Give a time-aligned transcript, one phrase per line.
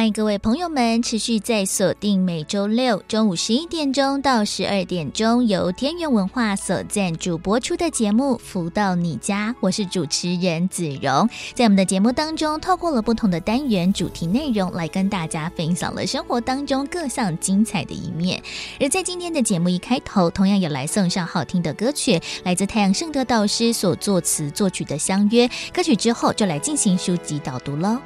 [0.00, 11.28] 欢迎各位朋友们持续在锁定每周六中午十一点钟到十二点钟由天元文化所赞助播出的节目《福到你家》，我是主持人子荣。
[11.52, 18.42] 在我们的节目当中，透过了不同的单元主题内容，来跟大家分享了生活当中各项精彩的一面。
[18.80, 27.98] 而在今天的节目一开头，同样也来送上好听的歌曲，来自太阳圣德导师所作词作曲的《相约》歌曲之后，就来进行书籍导读喽。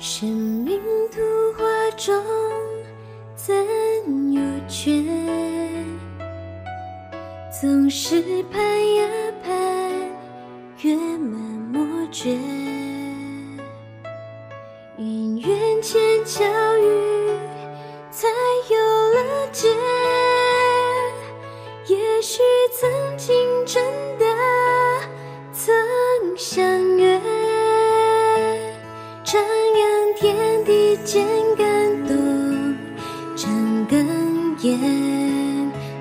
[1.93, 2.23] 中
[3.35, 3.55] 怎
[4.33, 5.03] 有缺？
[7.61, 8.63] 总是盼
[8.97, 9.09] 呀
[9.43, 9.53] 盼，
[10.83, 11.41] 月满
[11.73, 12.37] 莫缺。
[14.99, 16.45] 姻缘前巧
[16.79, 17.31] 遇，
[18.11, 18.29] 才
[18.71, 18.77] 有
[19.15, 19.69] 了结。
[21.87, 23.35] 也许曾经
[23.67, 23.85] 真
[24.19, 24.25] 的
[25.53, 25.75] 曾
[26.37, 27.21] 相约，
[29.35, 31.25] 徜徉天地间。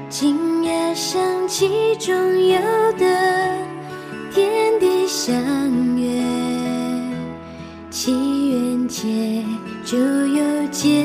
[0.09, 2.15] 今夜想起中
[2.47, 2.55] 有
[2.93, 3.05] 的
[4.31, 5.35] 天地相
[5.97, 6.21] 约，
[7.89, 8.11] 祈
[8.51, 9.43] 愿结
[9.83, 11.03] 就有结，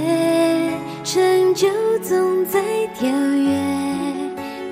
[1.03, 1.67] 成就
[2.03, 2.61] 总在
[2.95, 3.59] 跳跃，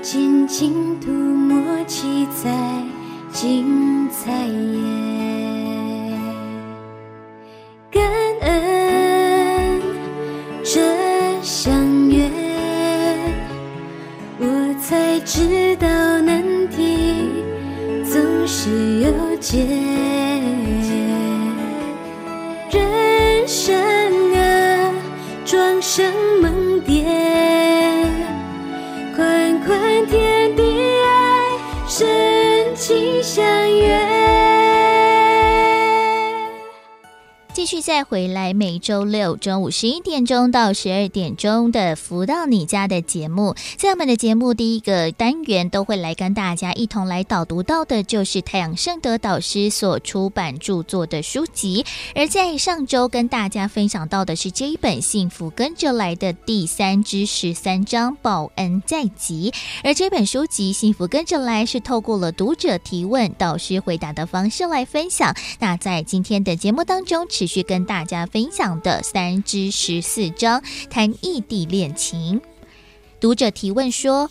[0.03, 2.85] 静静涂抹七彩
[3.33, 5.46] 精彩夜，
[37.97, 51.87] 再回来，每周六中午十一点钟到十二点钟的“福到你家”的节目，在我们的节目第一个单元都会来跟大家一同来导读到的，就是太阳盛德导师所出版著作的书籍。
[52.15, 59.51] 而在上周跟大家分享到的是这一本《幸福跟着来的第三之十三章报恩在即》，
[59.83, 65.35] 而这本书籍《幸福跟着来》是透过了读者提问、导师回答的方式来分享。
[65.61, 67.63] 那在今天的节目当中，持续。
[67.63, 72.43] 跟大家分享的三之十四章谈异地恋情。
[73.21, 74.31] 读者提问说：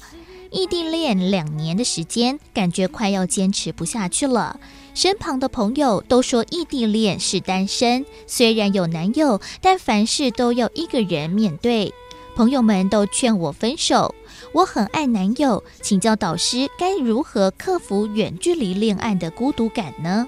[0.52, 4.60] 异地恋两年的时间，感觉快要坚持不下去了。
[4.94, 11.94] 身旁的朋友都说异地恋是单身，虽然有男友，但凡事都要一个人面对。
[12.36, 14.14] 朋友们都劝我分手。
[14.54, 20.28] 我很爱男友，请教导师该如何克服远距离恋爱的孤独感呢？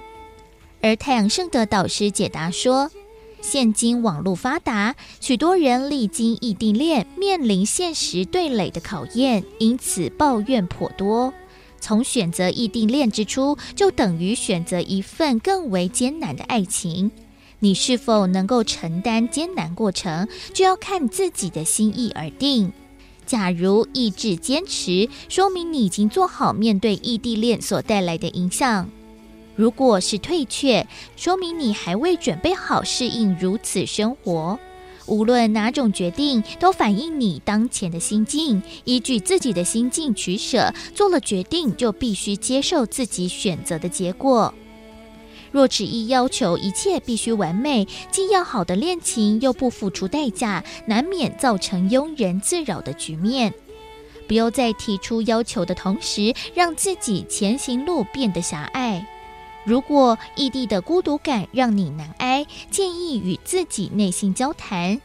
[0.80, 2.90] 而太阳盛德导师解答说，
[3.40, 11.32] 现今网络发达，许多人历经异地恋，面临现实对垒的考验，因此抱怨颇多。
[11.80, 17.10] 从选择异地恋之初，就等于选择一份更为艰难的爱情。
[17.60, 22.72] 你是否能够承担艰难过程，就要看自己的心意而定。
[23.26, 28.90] 假如意志坚持，说明你已经做好面对异地恋所带来的影响。
[29.58, 30.86] 如果是退却，
[31.16, 34.56] 说明你还未准备好适应如此生活。
[35.06, 38.62] 无论哪种决定，都反映你当前的心境。
[38.84, 44.54] 依据自己的心境取舍，做了决定就必须接受自己选择的结果。
[45.50, 53.52] 若执意要求一切必须完美，既要好的恋情又不付出代价，难免造成庸人自扰的局面。
[54.28, 59.04] 不要在提出要求的同时，让自己前行路变得狭隘。
[59.64, 65.00] 如果异地的孤独感让你难挨，建议与自己内心交谈。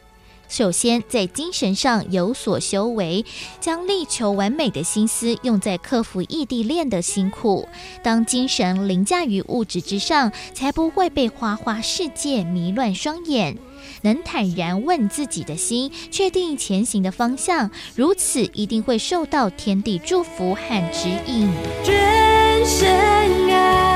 [0.46, 3.24] 首先，在精神上有所修为，
[3.60, 7.66] 将力求完美的心思用在克服异地恋的辛苦。
[8.02, 13.56] 当精神凌驾于物质之上，才不会被花花世界迷乱双眼。
[14.02, 21.50] 能坦然问自己的心，确定前行的方向，如此一定会受到天地祝福和指引。
[21.84, 23.93] 人生啊！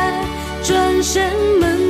[0.69, 1.88] 转身门。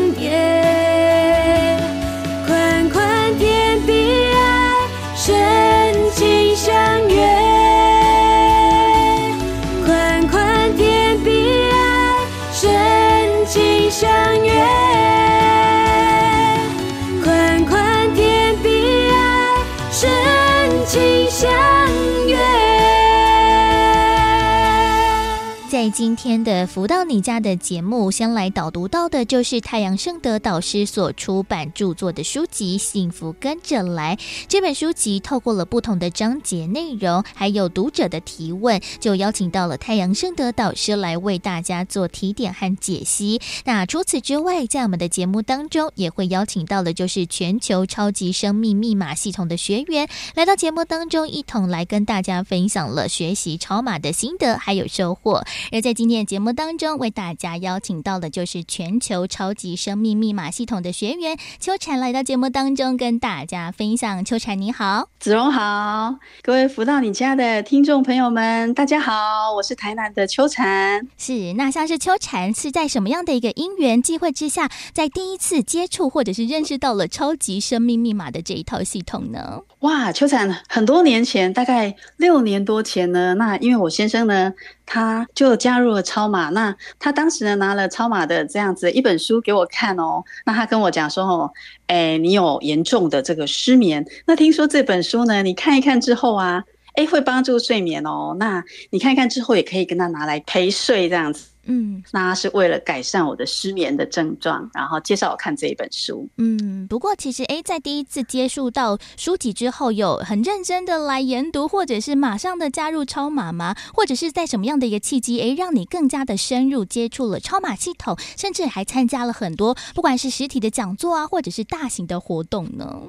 [25.91, 34.17] 今天的福到你家的节目，先来导读到的就是太阳盛德导师所出版著作的书籍《幸福跟着来》。
[34.49, 43.41] 这本书籍透过了不同的章节内容，还有读者的提问，就邀请到了太阳盛德导师来为大家做提点和解析。
[43.65, 55.45] 那除此之外，在我们的节目当中，也会邀请到的就是全球超级生命密码系统的学员来到节目当中，一同来跟大家分享了学习超码的心得还有收获。
[55.79, 64.25] 而在今天的节目当中，为大家邀请到的就是全球超级生命密码系统的学员秋蝉来到节目当中，跟大家分享。
[64.25, 71.07] 秋蝉你好，子荣好，各位福到你家的听众朋友们，大家好，我是台南的秋蝉。
[71.17, 79.63] 是，那像是秋蝉是在什么样的一个因缘机会之下，在第一次接触或者是认识到了超级生命密码的这一套系统呢？
[79.83, 84.53] 哇，秋蝉很多年前，大概六年多前呢，那因为我先生呢。
[84.91, 91.53] 他就加加入了超马，那他当时呢拿了超马的这样子一本书给我看哦，那他跟我讲说哦，
[91.89, 101.49] 哎，你有严重的这个失眠，那听说这本书呢，你看一看之后啊，哎，会帮助睡眠哦，那你看一看之后也可以跟他拿来陪睡这样子。
[101.69, 106.27] 嗯，那是为了改善我的失眠的症状，然后介绍我看这一本书。
[106.39, 113.77] 嗯，不过其实诶，在第一次接触到书籍之后，有很认真的来研读，或者是马上的加入超马吗？
[113.93, 123.03] 或者是在什么样的一个契机，诶，让你更加的深入接触了超马系统，甚至还参加了很多不管是实体的讲座啊，或者是大型的活动呢？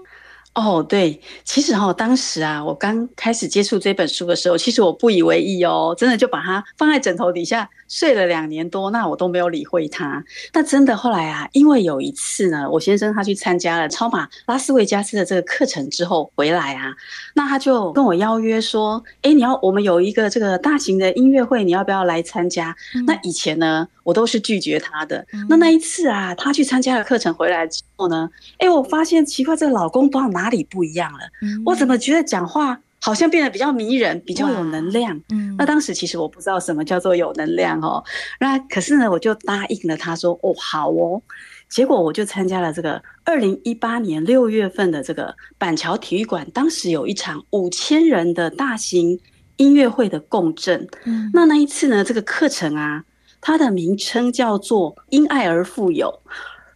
[0.59, 10.23] 哦，对，其实哈、哦，当时啊，我刚开始接触这本书的时候，其实我不以为意哦，真的就把它放在枕头底下睡了两年多，那我都没有理会它。
[10.53, 16.93] 那真的后来啊，因为有一次呢，我先生他去参加了超马拉斯维加斯的这个课程之后回来啊，
[17.35, 22.75] 那他就跟我邀约说，哎，你要我们有一个这个大型的音乐会，你要不要来参加？
[22.95, 25.25] 嗯、那以前呢，我都是拒绝他的。
[25.31, 30.48] 嗯、那那一次啊，他去参加了课程回来之后呢，哎，我发现奇怪，这个老公不知道哪。
[30.49, 31.19] 哪里不一样了？
[31.43, 35.15] 嗯，我怎么觉得讲话好像变得比较迷人，比较有能量？
[35.29, 38.03] 嗯，那当时其实我不知道什么叫做有能量哦。
[38.39, 41.21] 那可是呢，我就答应了他说：“哦，好哦。”
[41.69, 49.19] 结果我就参加了这个二零一八年六月份的这个板桥体育馆，当时有一场五千人的大型
[49.57, 50.87] 音乐会的共振。
[51.05, 53.03] 嗯，那那一次呢，这个课程啊，
[53.39, 56.11] 它的名称叫做“因爱而富有”。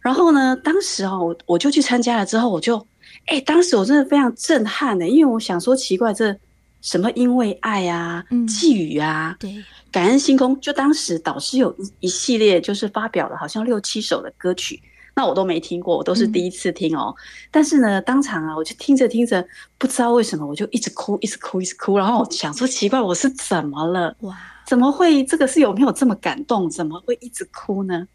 [0.00, 2.86] 然后呢，当时哦，我就去参加了之后，我就。
[3.26, 6.36] 哎、欸，当时我真的非常震撼的，因为我想说奇怪，这
[6.82, 14.82] 什么因为爱啊，嗯、寄语啊，对，感恩星空，就当时导师有一一系列就是发表了好像六七首的歌曲，
[15.14, 17.14] 那我都没听过，我都是第一次听哦。
[17.16, 17.20] 嗯、
[17.50, 19.42] 但是呢，当场啊，我就听着听着，
[19.78, 24.14] 不知道为什么我就一直哭，一直哭，一直哭，然后我想说奇怪，我是怎么了？
[24.20, 24.36] 哇，
[24.66, 26.68] 怎么会这个是有没有这么感动？
[26.68, 28.06] 怎么会一直哭呢？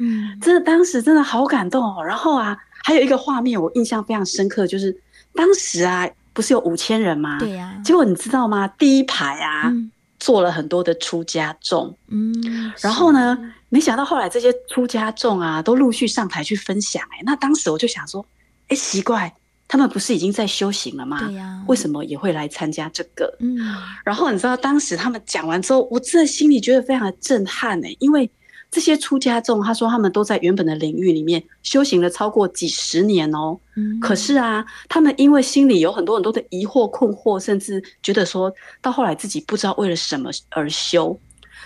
[0.00, 2.04] 嗯，真的当时真的好感动哦。
[2.04, 2.58] 然后啊。
[2.82, 4.96] 还有一个画面我印象非常深刻，就是
[5.34, 7.38] 当时啊，不是有五千人吗？
[7.38, 7.80] 对呀。
[7.84, 8.66] 结果你知道吗？
[8.78, 9.72] 第一排啊，
[10.18, 11.96] 坐了很多的出家众。
[12.08, 12.72] 嗯。
[12.80, 17.02] 然后呢，没想到后来这些出家众啊，都陆续上台去分享。
[17.12, 18.24] 哎，那当时我就想说，
[18.68, 19.34] 哎，奇怪，
[19.66, 21.18] 他们不是已经在修行了吗？
[21.20, 21.62] 对呀。
[21.66, 23.36] 为什么也会来参加这个？
[23.40, 23.58] 嗯。
[24.04, 28.30] 然后你知道，当时他们讲完之后，我真的心里觉得非常的震撼呢，因为。
[28.70, 33.58] 这些出家众，他说他们都在原本的领域里面修行了超过几十年哦。
[33.76, 33.98] 嗯。
[34.00, 41.18] 可是啊，他们因为心里有很多很多的疑惑、困惑，甚至觉得说到后来自己不知道为了什么而修。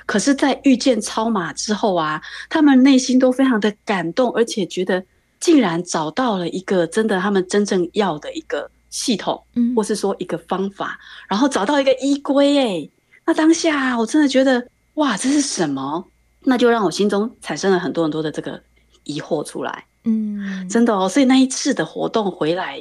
[0.06, 5.04] 可是，在遇见超马之后啊，他们内心都非常的感动，而且觉得
[5.38, 12.58] 竟然找到了一个真的他们真正要的一个系统，嗯，或是说一个方法，然后找到一个依归。
[12.58, 12.88] 哎，
[13.26, 16.04] 那当下我真的觉得哇，这是什么？
[16.44, 18.62] 那就让我心中产生了很多很多的这个
[19.04, 22.78] 疑惑出来，嗯，真的哦，所以那一次的活动回来，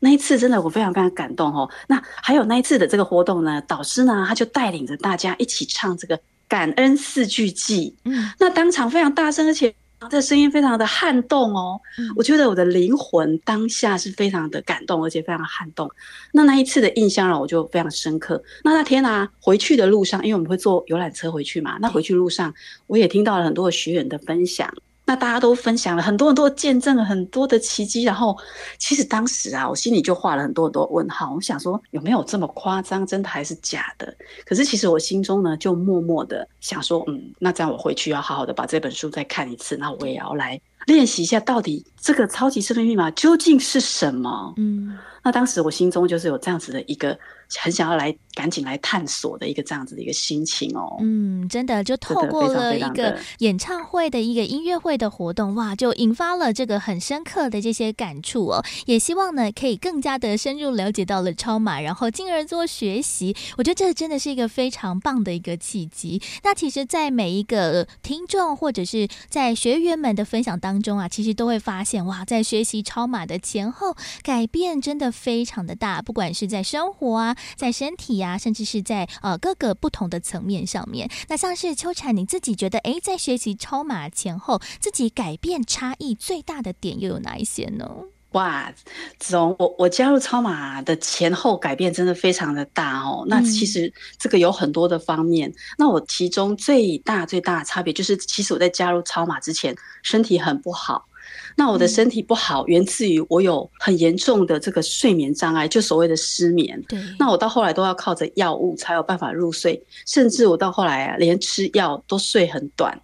[0.00, 1.68] 那一次真的我非常非常感动哦。
[1.86, 9.74] 那还有那一次的这个活动呢，导师呢他就带领着大家一起唱这个感恩四句记，嗯，那当场非常大声，而且。
[10.10, 15.90] 这声音非常的撼动哦，嗯、我觉得我的灵魂当下是非常的感动，而且非常撼动。
[16.32, 18.42] 那那一次的印象让我就非常深刻。
[18.62, 22.54] 那那天啊，回去的路上，因为我们会坐游览车回去嘛，那回去路上
[22.86, 24.72] 我也听到了很多的学员的分享。
[25.08, 28.36] 那大家都分享了很多很多见证了很多的奇迹，然后
[28.76, 31.32] 其实当时啊，我心里就画了很多很多问号。
[31.34, 33.06] 我想说有没有这么夸张？
[33.06, 34.14] 真的还是假的？
[34.44, 44.52] 可是其实我心中呢，就默默的想说，嗯，那这样我回去要好好的把这本书再看一次，那我也要来练习一下，到底这个超级生命密码究竟是什么？
[44.58, 47.18] 嗯，那当时我心中就是有这样子的一个。
[47.56, 58.64] 很想要来赶紧来探索的一个这样子的一个心情哦，嗯，真的就透过了一个演唱会的一个音乐会的活动，哇，就引发了这个很深刻的这些感触哦。
[58.86, 63.34] 也希望呢，可以更加的深入了解到了超马，然后进而做学习。
[63.56, 66.22] 我觉得这真的是一个非常棒的一个契机。
[66.44, 77.36] 那其实，在每一个听众或者是在学员们的分享当中啊，其实都会发现哇，在学习超马的前后改变真的非常的大，不管是在生活啊。
[77.56, 87.88] 在身体呀、啊，甚至是在呃各个不同的层面上面，那像是秋蝉，你自己觉得，哎，在学习超马前后，自己改变差异最大的点又有哪一些呢？
[88.32, 88.70] 哇，
[89.18, 93.24] 子荣，我我加入超马的前后改变真的非常的大哦。
[93.26, 101.07] 那其实这个有很多的方面，嗯、那我其中最大最大的差别就是，其实我在加入超马之前，身体很不好。
[101.56, 106.80] 那我的身体不好，源自于我有很严重的这个睡眠障碍，就所谓的失眠。
[106.88, 106.98] 对。
[107.18, 113.00] 那我到后来都要靠着药物才有办法入睡，甚至我到后来啊，连吃药都睡很短。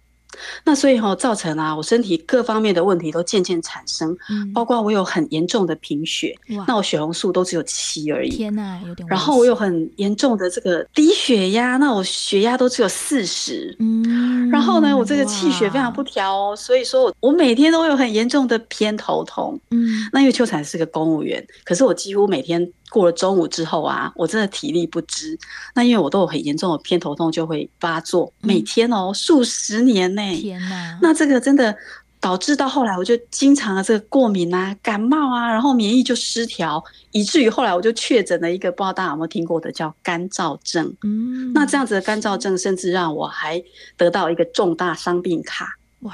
[0.63, 6.35] 那所以哈，造成啊，我身体各方面的问题都渐渐产生，嗯、包括我有很严重的贫血，
[6.67, 8.29] 那我血红素都只有七而已。
[8.29, 9.07] 天哪，有点。
[9.07, 13.75] 然后我有很严重的这个低血压，那我血压都只有四十。
[13.79, 14.49] 嗯。
[14.49, 19.59] 然后呢，我这个气血非常不调哦，所以说我我每天都有很严重的偏头痛。
[19.71, 20.07] 嗯。
[20.11, 22.71] 那因为秋蝉是个公务员，可是我几乎每天。
[22.91, 25.37] 过了中午之后啊，我真的体力不支。
[25.73, 30.21] 那因为我都有很严重的偏头痛，就会发作，每天哦，数十年呢。
[30.33, 30.97] 天哪！
[31.01, 31.75] 那这个真的
[32.19, 40.91] 导致到后来，我就经常的这个过敏啊、感冒啊，然后免疫就失调，以至于后来我就确诊了一个，不知道大家有没有听过的叫干燥症。
[41.03, 43.63] 嗯，那这样子的干燥症，甚至让我还
[43.95, 45.77] 得到一个重大伤病卡。
[45.99, 46.13] 哇，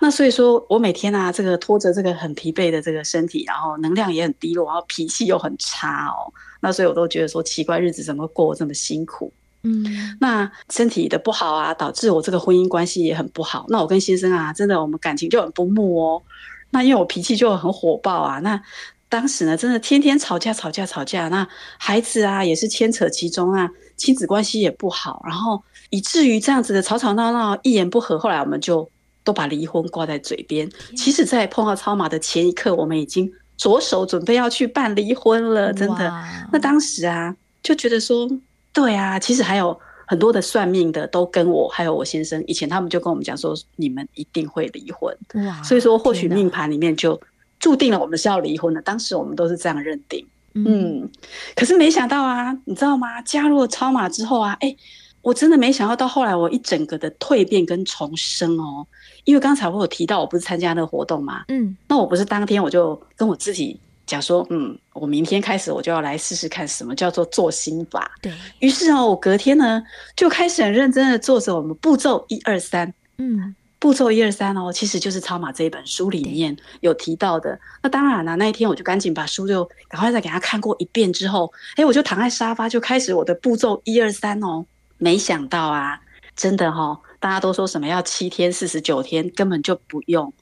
[0.00, 6.32] 那所以说我每天啊，这个拖着这个很疲惫的这个身体，然后能量也很低落，然后脾气又很差哦。
[6.60, 9.32] 那所以我都觉得说奇怪，日子怎么过这么辛苦？
[9.62, 13.66] 嗯，那身体的不好啊，导致我这个婚姻关系也很不好。
[13.68, 16.22] 那我跟先生啊，真的我们感情就很不睦哦。
[16.70, 18.60] 那因为我脾气就很火爆啊，那
[19.08, 21.28] 当时呢，真的天天吵架吵架吵架。
[21.28, 21.46] 那
[21.78, 28.88] 孩子啊，也是牵扯其中啊，亲子关系也不好，然后以至于这样子的吵吵闹闹，一言不合，后来我们就。
[29.24, 35.72] 都把离婚挂在嘴边，其实，在碰到超马的前一刻，我们已经着手准备要去办离婚了。
[35.72, 36.12] 真的，
[36.50, 38.28] 那当时啊，就觉得说，
[38.72, 45.16] 对啊，其实还有很多的算命的都跟我，还有我先生，以前他们就跟我们讲说，你们一定会离婚。
[45.34, 47.20] 哇，所以说，或许命盘里面就
[47.58, 48.80] 注定了我们是要离婚的。
[48.82, 50.26] 当时我们都是这样认定。
[50.54, 51.08] 嗯，
[51.54, 53.22] 可是没想到啊，你知道吗？
[53.22, 54.76] 加入了超马之后啊，哎，
[55.22, 58.86] 我真的没想到，到后来我一整个的蜕变跟重生哦。
[59.24, 63.78] 因为刚才我有提到，我不是参加那个活动嘛，嗯，那我不是当天我就跟我自己
[64.12, 68.12] 讲说，嗯，我明天开始我就要来试试看什么叫做做心法。
[68.20, 69.82] 对，于是哦，我隔天呢
[70.14, 77.58] 就开始很认真的做着我们步骤一二三，嗯，步骤一二三哦，其实就是超马这一本书里面有提到的。
[77.82, 84.66] 那当然了，那一天我就赶紧把书就赶快再给他看过一遍之后，哎，我就躺在沙发就开始我的步骤一二三哦，
[84.98, 85.98] 没想到啊，
[86.36, 87.00] 真的哈、哦。
[87.18, 90.32] 大家都说什么要七天、四十九天，根本就不用。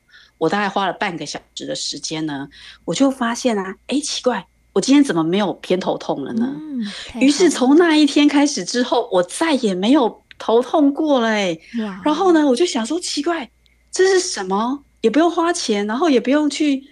[0.40, 2.49] 我大概花了半个小时的时间呢，
[2.87, 6.50] 我就发现啊，哎，奇怪，我今天怎么没有偏头痛了呢？
[6.56, 6.82] 嗯、
[7.20, 11.28] 于是从那一天开始之后，我再也没有头痛过了。
[11.28, 11.59] 哎，
[12.02, 13.50] 然后呢，我就想说，奇怪，
[13.92, 14.82] 这是什么？
[15.02, 16.82] 也不用花钱，然后也不用去。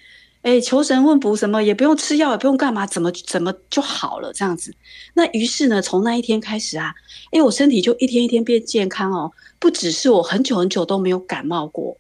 [0.43, 4.73] 哎，求神问卜什么也不用吃药，也不用干嘛，怎么怎么就好了这样子？
[5.15, 6.95] 那于是呢，从那一天开始啊，
[7.33, 9.33] 哎，我身体就一天一天变健康哦。
[9.59, 11.97] 不只是我很久很久都没有感冒过，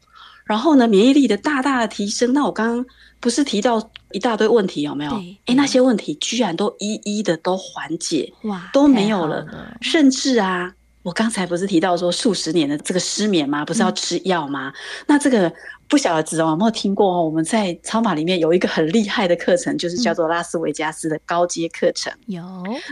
[0.48, 2.32] 然后呢，免疫力的大大的提升。
[2.32, 2.86] 那我刚刚
[3.20, 5.12] 不是提到一大堆问题有没有？
[5.44, 9.46] 哎，那些问题居然都一一的都缓解，哇，都没有了。
[9.80, 13.64] 甚至啊，我刚才不是提到说数十年的这个失眠吗？
[13.64, 14.70] 不是要吃药吗？
[14.70, 14.74] 嗯、
[15.06, 15.52] 那这个。
[15.90, 17.24] 不晓得子荣有没有听过哦？
[17.24, 22.12] 我们在超马里面有一个很厉害的课程，就是叫做拉斯维加斯的高阶课程。
[22.26, 22.42] 有。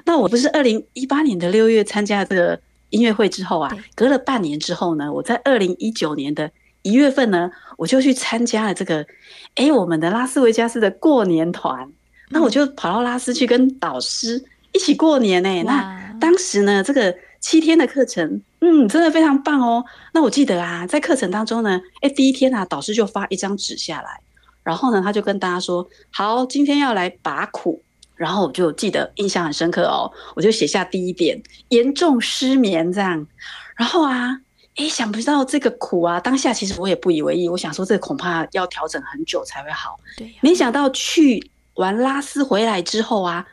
[0.07, 2.59] 那我不是二零一八年的六月参加这个
[2.89, 6.51] 音乐会之后啊，隔了半年之后呢，我在二零一九年的
[6.87, 9.07] 一月份呢，我就去参加了这个，
[9.57, 11.91] 哎，我们的拉斯维加斯的过年团。
[12.31, 15.63] 那我就跑到拉斯去跟导师一起过年呢。
[15.65, 17.15] 那当时呢，这个。
[17.39, 19.85] 七天的课程，嗯，真的非常棒哦。
[20.13, 24.21] 那我记得啊，在课程当中呢，哎，第一天啊，导师就发一张纸下来，
[24.65, 27.81] 然后呢，他就跟大家说：“好，今天要来拔苦。”
[28.17, 33.25] 然后我就记得印象很深刻哦，我就写下第一点：严重失眠这样。
[33.77, 34.41] 然后啊，
[34.77, 39.99] 哎，想不到这个苦啊，当下其实我也不以为意，我想说这恐怕要调整很久才会好。
[40.17, 43.47] 对啊，没想到去完拉斯回来之后啊。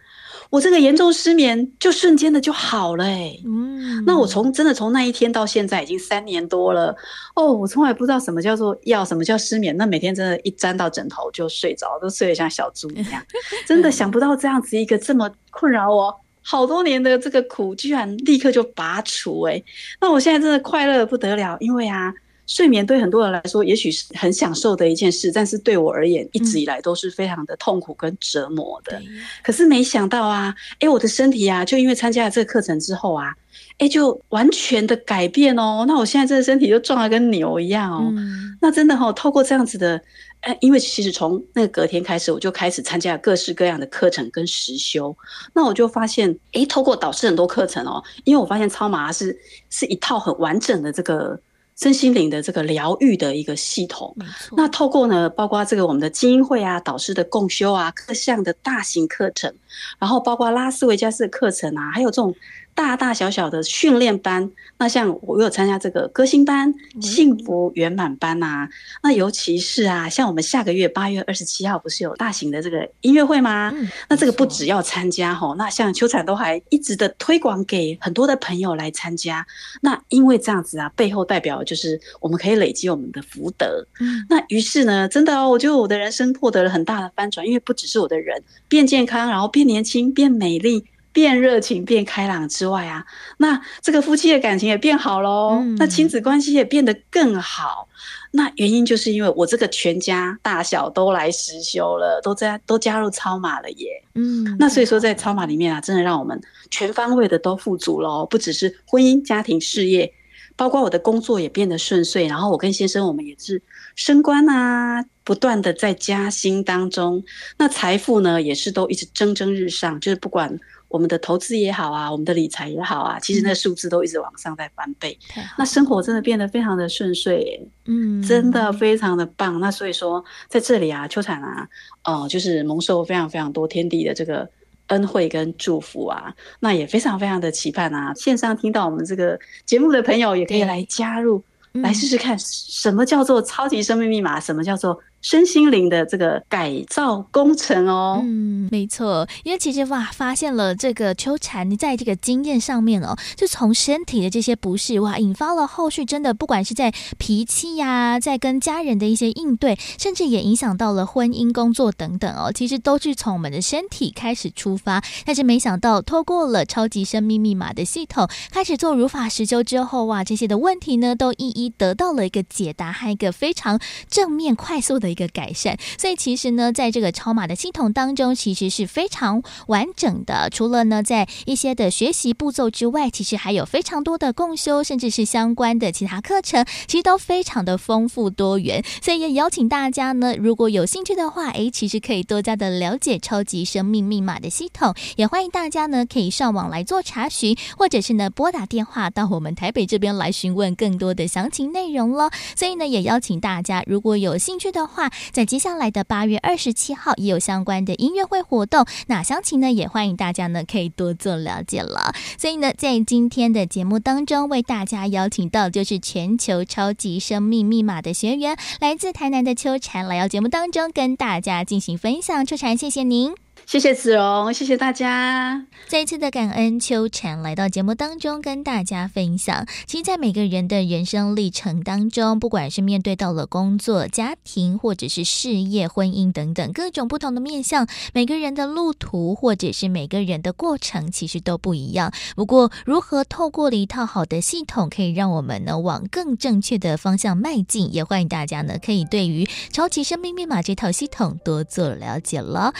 [0.49, 6.95] 我这个严重失眠就瞬间的就好了哎，嗯，那我从真的从那一天到现在已经三年多了
[7.33, 13.19] 哦，我从来不知道什么叫做药，什么叫失眠，那每天真的，一沾到枕头就睡着，都睡得像小猪一样，
[13.65, 19.63] 真的想不到这样子一个这么困扰我好多年的这个苦，居然立刻就拔除哎，
[19.99, 22.13] 那我现在真的快乐的不得了，因为啊。
[22.45, 28.99] 睡眠对很多人来说，也许是很享受的一件事，但是对我而言，一直以来都是非常的痛苦跟折磨的。
[28.99, 29.05] 嗯、
[29.41, 33.33] 可是没想到啊，哎，我的身体啊，就因为参加了这个课程之后啊，
[33.77, 35.85] 哎，就完全的改变哦。
[35.87, 38.11] 那我现在这个身体就壮得跟牛一样哦。
[38.11, 39.99] 嗯、那真的哈、哦，透过这样子的，
[40.41, 45.15] 哎，因为其实从那个隔天开始，我就开始参加了各式各样的课程跟实修。
[45.53, 51.39] 那我就发现，哎，透过导师很多课程哦，因为我发现超马是是一套很完整的这个。
[51.75, 54.15] 身心灵的这个疗愈的一个系统，
[54.55, 59.53] 那透过呢，包括这个我们的精英会啊，导师的共修啊，各项的大型课程，
[59.99, 62.33] 然后包括拉斯维加斯的课程啊，还有这种。
[62.75, 68.69] 大大小小的训练班，那像我有参加这个歌星班、幸福圆满班呐、啊，
[69.03, 73.71] 那尤其是啊，像我们下个月八月二十七号不是有大型的这个音乐会吗？
[73.75, 79.45] 嗯、那这个不只要参加吼，那像秋产都还一直的推广给很多的朋友来参加。
[79.81, 83.85] 那因为这样子啊，背后代表就是我们可以累积我们的福德。
[83.99, 90.83] 嗯，那于是呢，真的哦，我觉得我的人生获得了很大的翻转，因为不只是我的人变健康，然后变年轻、变美丽。
[91.13, 93.05] 变热情、变开朗之外啊，
[93.37, 97.87] 那这个夫妻的感情也变好喽，嗯、那亲子关系也变得更好。
[98.31, 104.03] 那原因就是因为我这个全家大小都来实修了，都在都加入超马了耶。
[104.15, 106.41] 嗯，那所以说在超马里面啊，真的让我们
[106.71, 110.11] 全方位的都富足喽，不只是婚姻、家庭、事业，
[110.55, 112.25] 包括我的工作也变得顺遂。
[112.25, 113.61] 然后我跟先生，我们也是
[113.95, 117.23] 升官啊，不断的在加薪当中。
[117.59, 120.59] 那财富呢，也是都一直蒸蒸日上，就是不管。
[120.93, 125.17] 我们的投资也好啊，我们的理财也好啊，其实那数字都一直往上在翻倍。
[125.35, 129.59] 嗯、那生活真的变得非常的顺遂，嗯，真的非常的棒。
[129.59, 131.67] 那所以说，在这里啊，秋产啊，
[132.03, 134.47] 呃，就是蒙受非常非常多天地的这个
[134.89, 144.99] 恩惠跟祝福啊，那也非常非常的期盼啊，线上听到我们这个节目的朋友也可以来加入，嗯、来试试看什么叫做超级生命密码，什么叫做。
[145.23, 165.01] 身心灵的这个改造工程哦，嗯，没错，因为其实哇，发现了这个秋蝉在这个经验上面哦，就从身体的这些不适哇，引发了后续真的不管是在脾气呀、在跟家人的一些应对，甚至也影响到了婚姻、工作等等哦，其实都是从我们的身体开始出发。
[165.25, 175.12] 但是没想到，透过了超级生命密码的系统开始做如法实修之后哇，这些的问题呢，都一一得到了一个解答，还有一个非常正面、快速的。
[175.13, 180.49] 一个改善，所以其实呢，在这个超码的系统当中，其实是非常完整的。
[180.49, 188.83] 除了呢，在一些的学习步骤之外，其实还有非常多的共修，甚至是相关的其他课程，其实都非常的丰富多元。
[189.01, 194.95] 所以也邀请大家呢，如果有兴趣的话，诶，其实可以多加的了解超级生命密码的系统。
[195.15, 202.31] 也欢迎大家呢，可以上网来做查询，或者是呢，拨打电话到我们台北这边来询问更多的详情内容了。
[202.55, 212.13] 所以呢，也邀请大家，如果有兴趣的话，在接下来的八月二十七号也有相关的音乐会活动，那详情呢也欢迎大家呢可以多做了解了。
[212.37, 222.45] 所以呢，在今天的节目当中，为大家邀请到就是全球超级生命密码的学员，来自台南的秋蝉来到节目当中跟大家进行分享。
[222.45, 223.42] 秋蝉，谢谢您。
[223.65, 225.65] 谢谢子荣，谢谢大家。
[225.87, 229.65] 再一次的感恩秋蝉来到节目当中跟大家分享。
[229.87, 242.11] 其实，在每个人的人生历程当中，不管是面对到了工作、家庭，或者是事业、婚姻等等各种不同的面向，每个人的路途或者是每个人的过程，其实都不一样。
[242.35, 247.93] 不过，如何透过了一套好的系统，可以让我们呢往更正确的方向迈进？
[247.93, 252.73] 也欢迎大家呢可以对于超级生命密码这套系统多做了解了。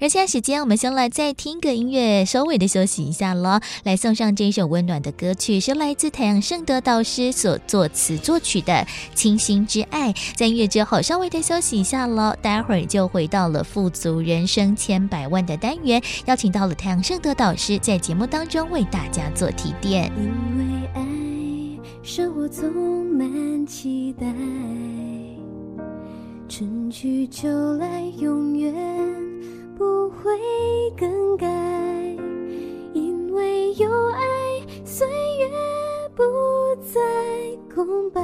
[0.00, 0.29] 而现在。
[0.30, 3.60] 时间，我们先来再听个音乐，收尾的休息一下了。
[3.82, 8.72] 来送上这首温暖的歌曲，是来自太阳盛德导师所作词作曲的
[9.12, 10.12] 《清新之爱》。
[10.36, 20.12] 在音乐之后，稍微的休息一下了，待会儿就回到了富足人生千百万的单元，邀请到了太阳盛德导师在节目当中为大家做提点。
[20.16, 21.02] 因为爱，
[22.04, 24.26] 生活充满期待，
[26.48, 28.72] 春去秋来，永远。
[29.80, 30.30] 不会
[30.94, 31.46] 更改，
[32.92, 34.20] 因为有爱，
[34.84, 35.48] 岁月
[36.14, 36.22] 不
[36.82, 37.00] 再
[37.74, 38.20] 空白，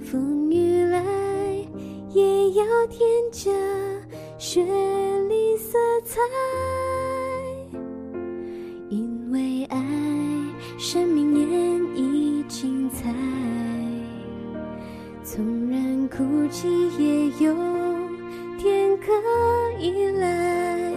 [0.00, 1.04] 风雨来
[2.08, 3.52] 也要添加
[4.38, 4.64] 绚
[5.28, 6.22] 丽色彩，
[8.88, 9.78] 因为爱，
[10.78, 13.14] 生命演绎精彩，
[15.22, 17.54] 纵然哭泣也有
[19.78, 20.92] 依赖，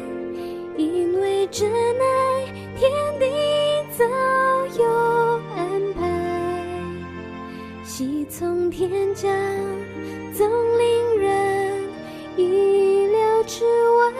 [0.77, 2.45] 因为真爱，
[2.77, 3.25] 天地。
[3.97, 4.05] 早
[4.77, 4.85] 有
[5.57, 6.07] 安排，
[7.83, 9.29] 喜从天降，
[10.33, 11.83] 总令人
[12.37, 14.13] 意料之外。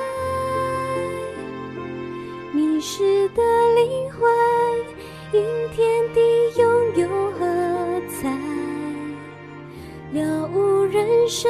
[2.52, 3.42] 迷失的
[3.76, 4.30] 灵魂，
[5.32, 6.20] 因天地
[6.60, 7.08] 拥有
[7.40, 7.46] 喝
[8.10, 8.30] 彩，
[10.12, 11.50] 了悟人生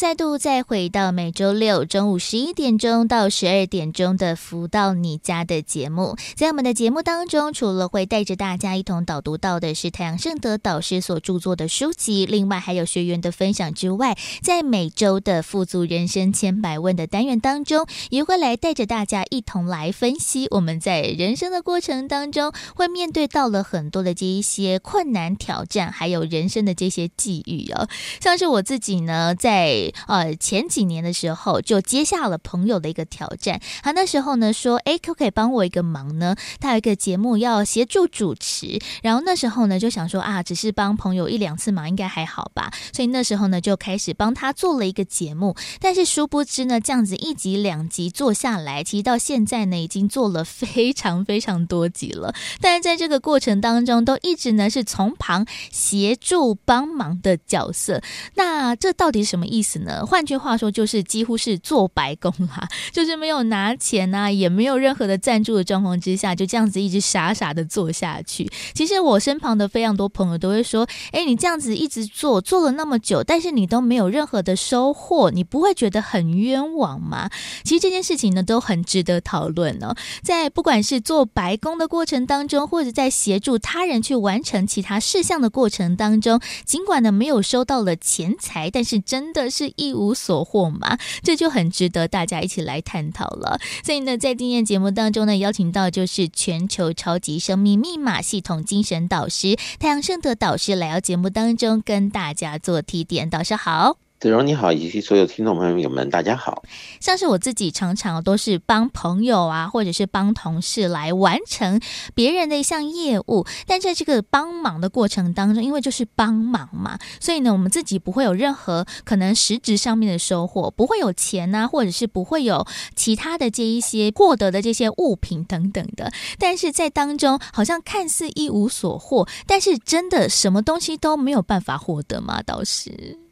[0.00, 27.86] 再度再回到每周六中午十一点钟到十二点钟的“福到你家”的节目，在我们的节目当中，除了会带着大家一同导读到的是太阳圣德导师所著作的书籍，另外还有学员的分享之外，在每周的“富足人生千百问”的单元当中，也会来带着大家一同来分析我们在人生的过程当中会面对到了很多的这一些困难挑战，还有人生的这些际遇哦，
[28.18, 36.36] 像是我自己呢，在呃，前几年的时候就接下了朋友的一个挑战，他那时候呢说，哎，可不可以帮我一个忙呢？
[36.60, 58.02] 他有一个节目要协助主持，然后那时候呢就想说啊，只是帮朋友一两次忙应该还好吧，所以那时候呢就开始帮他做了一个节目，但是殊不知呢，这样子一集两集做下来，其实到现在呢已经做了非常非常多集了，但是在这个过程当中都一直呢是从旁协助帮忙的角色，
[58.34, 59.79] 那这到底什么意思？
[59.84, 60.04] 呢？
[60.06, 68.50] 换句话说，就是几乎是做白工啦， 就是没有拿钱啊，也没有任何的赞助的状况之下，就这样子一直傻傻的做下去。
[68.74, 77.30] 其实我身旁的非常多朋友都会说：“哎，你这样子一直做，做了那么久，但是你都没有任何的收获，你不会觉得很冤枉吗？”
[77.64, 79.94] 其实这件事情呢，都很值得讨论哦。
[80.22, 89.69] 在不管是做白工的过程当中，或者在协助他人去完成其他事项的过程当中，尽管呢没有收到了钱财，但是真的是。
[89.76, 93.60] 一无所获嘛，这就很值得大家一起来探讨了。
[93.84, 103.30] 所以呢，在今天节目当中呢，邀请到就是全球超级生命密码系统精神导师太阳圣德导师来到节目当中，跟大家做提点。
[103.30, 104.09] 导师好。
[104.20, 106.62] 子荣你好，以及所有听众朋友们，大家好。
[107.00, 111.80] 像是我自己常常都是帮朋友啊，或者是帮同事来完成
[112.14, 126.12] 别人的一项业务，但在这个帮忙的过程当中，因为就是帮忙嘛，所以呢，我们自己不会有任何可能实质上面的收获，不会有钱啊，或者是不会有其他的这一些获得的这些物品等等的。
[126.38, 132.42] 但是在当中，好像看似一无所获，但是真的什么东西都没有办法获得吗？
[132.42, 133.29] 倒是。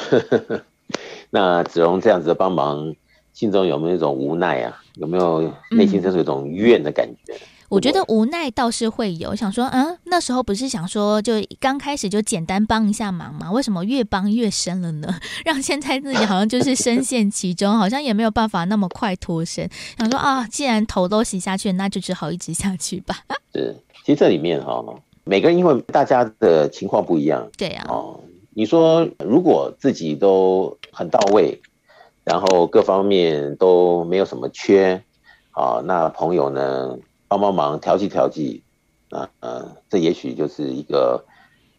[1.30, 2.94] 那子荣这样子的帮忙，
[3.32, 4.82] 心中有没有一种无奈啊？
[4.96, 7.32] 有没有内心就是有一种怨的感觉？
[7.32, 7.38] 嗯，
[7.70, 13.50] 我觉得无奈倒是会有，想说，嗯，那时候不是想说，就刚开始就简单帮一下忙吗？
[13.50, 15.08] 为什么越帮越深了呢？
[15.46, 19.66] 让现在自己好像就是深陷其中，好像也没有办法那么快脱身。
[19.98, 23.16] 想说啊，既然头都洗下去，那就只好一直下去吧。
[23.54, 23.74] 是，
[24.04, 24.84] 其实这里面哈，
[25.24, 27.86] 每个人因为大家的情况不一样，对啊。
[27.88, 28.20] 哦
[28.54, 31.60] 你说如果自己都很到位，
[32.24, 35.02] 然后各方面都没有什么缺，
[35.52, 38.62] 啊，那朋友呢帮帮忙调剂调剂，
[39.10, 41.24] 啊呃，这也许就是一个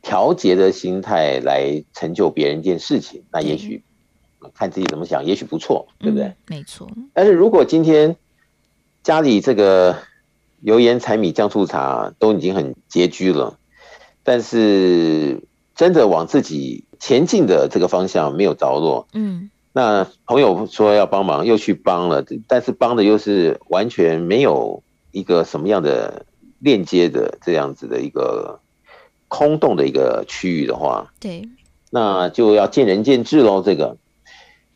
[0.01, 3.83] 调节的心态来成就别人一件事情，那也许
[4.53, 6.25] 看自己怎么想，也许不错，对不对？
[6.25, 6.89] 嗯，没错。
[7.13, 8.17] 但是如果今天
[9.03, 9.97] 家里这个
[10.59, 13.57] 油盐柴米酱醋茶都已经很拮据了，
[14.23, 15.43] 但是
[15.75, 19.49] 真的往自己前进的这个方向没有着落，嗯。
[19.75, 26.27] 那朋友说要帮忙，又去帮了，但是帮的又是完全没有一个什么样的
[26.59, 28.59] 链接的这样子的一个
[29.27, 31.49] 空洞的一个区域的话，对，
[31.89, 33.63] 那就要见仁见智喽。
[33.63, 33.97] 这个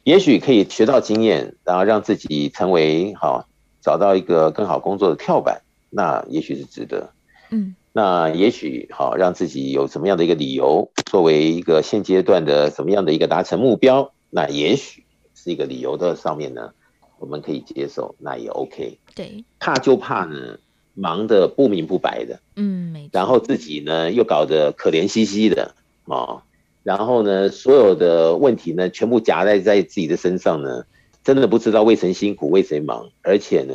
[0.02, 3.48] 也许可以学到经验，然后让自己成为好，
[3.80, 7.12] 找到一个更好工作的跳板，那也许是值得。
[7.52, 14.14] 嗯，那也许好，让自己有什么样的一个理由，作为一个现阶段的什么样的一个达成目标。
[14.30, 16.72] 那也许是一个理由的上面呢，
[17.18, 19.00] 我们可以接受，那也 OK。
[19.16, 20.60] 对，怕就怕呢，
[20.94, 23.10] 忙得不明不白的，嗯，没错。
[23.14, 25.74] 然后自己呢又搞得可怜兮兮的
[26.06, 26.44] 啊，
[26.84, 30.86] 然后呢所有的问题呢全部夹在在自己的身上呢，
[31.24, 33.74] 真的不知道为谁辛苦为谁忙，而且呢。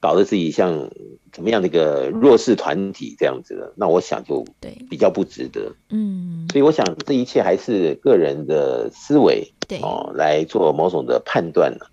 [0.00, 0.90] 搞得自己像
[1.30, 4.44] 怎么样的一个弱势团体这样子的，那我想就
[4.88, 5.74] 比较不值得。
[5.90, 11.84] 嗯，所以我想这一切还是个人的思维，对哦，来做某种的判断呢，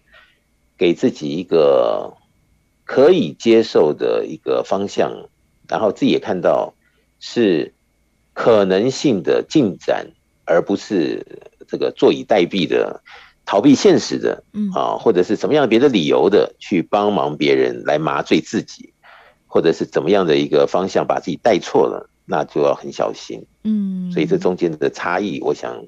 [0.77, 2.13] 给自己一个
[2.85, 5.29] 可以接受的一个方向，
[5.67, 6.73] 然后自己也看到
[7.19, 7.73] 是
[8.33, 10.07] 可能性的进展，
[10.45, 11.25] 而不是
[11.67, 13.01] 这个坐以待毙的。
[13.47, 18.93] 逃避现实的，嗯啊，或者是什么样别的理由的去帮忙别人来麻醉自己，
[19.47, 23.45] 或者是怎么样的一个方向把自己带错了，那就要很小心。
[23.63, 25.81] 嗯，所以这中间的差异，我想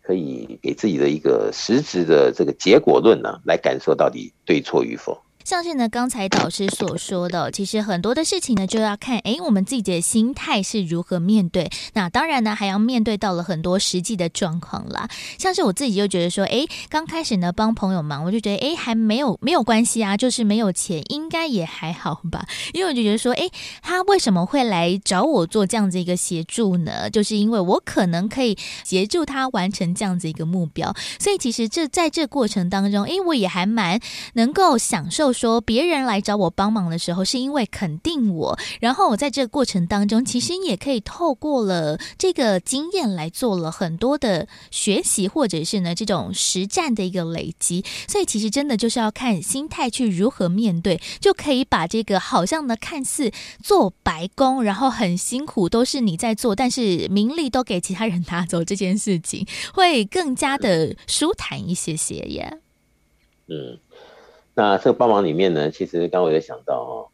[0.00, 5.20] 可以给自己的一个实质的这个结果论呢，来感受到底对错与否。
[5.44, 11.70] 像是呢，刚才导师所说的，其实很多的事情呢，就要看，诶，我们自己的心态是如何面对。
[11.94, 15.08] 那当然呢，还要面对到了很多实际的状况啦。
[15.38, 22.46] 像是我自己就觉得说，诶，刚开始呢帮朋友忙，我就觉得，诶，还没有没有关系啊，就是没有钱，应该也还好吧。
[22.72, 23.50] 因为我就觉得说，诶，
[23.82, 27.10] 他为什么会来找我做这样子一个协助呢？
[27.10, 30.94] 就是因为我可能可以协助他完成这样子一个目标。
[31.18, 34.00] 所以其实这在这过程当中，诶，我也还蛮
[34.34, 35.31] 能够享受。
[35.32, 47.84] 说别人来找我帮忙的时候，是因为肯定我，然后我在这个过程当中，其实也可以透过了这个经验来做了很多的学习，或者是呢这种实战的一个累积。
[48.06, 53.30] 所以其实真的就是要看心态去如何面对，就可以把这个好像呢看似
[53.62, 62.58] 做白工，然后很辛苦都是你在做，但是名利都给其他人拿走这件事情，会更加的舒坦一些些耶。
[63.48, 63.78] 嗯。
[64.54, 67.08] 那这个帮忙里面呢，其实刚刚我也想到哦，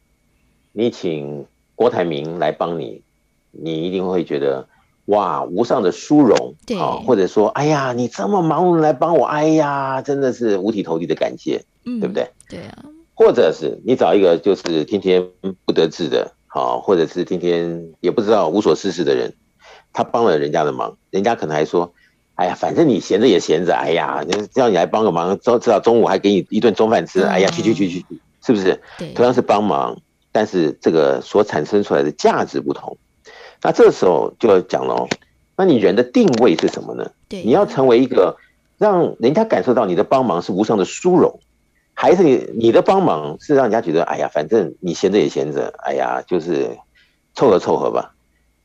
[0.73, 3.01] 你请郭台铭来帮你，
[3.51, 4.67] 你一定会觉得
[5.05, 12.29] 哇，无上的殊荣，对，或者说，哎呀，你这么忙碌来帮我，哎呀，真的是五体投地的感谢，嗯，对不对？
[12.49, 12.85] 对啊。
[13.13, 15.25] 或者是你找一个就是天天
[15.65, 19.33] 不得志的，好，或者是天天也不知道无所事事的人，
[19.93, 21.93] 他帮了人家的忙，人家可能还说。
[22.39, 24.23] 哎呀，反正你闲着也闲着，哎呀，
[24.53, 28.05] 叫你来帮个忙，至少中午还给你一顿中饭吃，哎呀，去去去去去，
[28.45, 28.79] 是不是？
[29.13, 29.99] 同样是帮忙，
[30.31, 32.97] 但是这个所产生出来的价值不同。
[33.61, 35.05] 那这个时候就要讲了，
[35.57, 37.11] 那你人的定位是什么呢？
[37.27, 38.37] 对，你要成为一个
[38.77, 41.41] 让人家感受到你的帮忙是无上的殊荣，
[41.93, 46.69] 还是你你的帮忙是让人家觉得，哎呀，反正你闲着也闲着，哎呀，就是
[47.35, 48.13] 凑合凑合吧，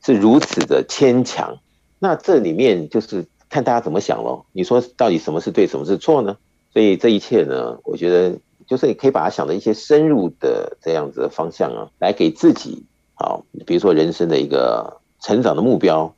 [0.01, 1.57] 是如此的牵强。
[1.99, 3.25] 那这里面就是。
[3.49, 6.37] 看大家怎么想咯，你说到底什么是对，什么是错呢？
[6.73, 16.13] 所以这一切呢，我觉得就是你可以把它想的一些深入的这样子的方向啊，来给自己好，比如说人生的一个成长的目标，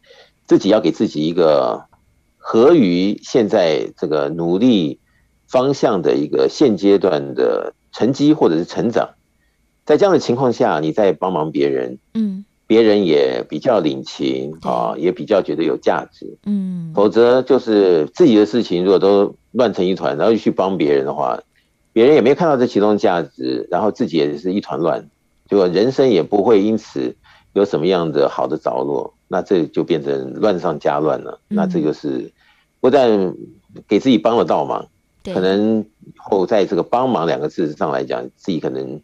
[0.48, 1.86] 自己要给自己一个
[2.38, 5.00] 合于现在这个努力
[5.48, 9.12] 方向的一个现阶段的成绩或者是成长，
[9.86, 12.46] 在这样的情况下，你再帮忙别人，嗯。
[12.68, 16.38] 别人也比较领情啊，也比较觉得有价值。
[16.46, 21.40] 嗯，否则就是自己的事情如果都乱成一团，然后去帮别人的话，
[21.94, 25.10] 别人也没看到这其中的价值，然后自己也是一团乱，
[25.50, 27.16] 结果人生也不会因此
[27.54, 31.40] 有什么样的好的着落，那这就变成乱上加乱了。
[31.48, 32.30] 那这就是
[32.82, 33.34] 不但
[33.88, 34.90] 给自己帮了倒忙，
[35.24, 39.00] 可能以后在这个帮忙两个字上来讲，自己可能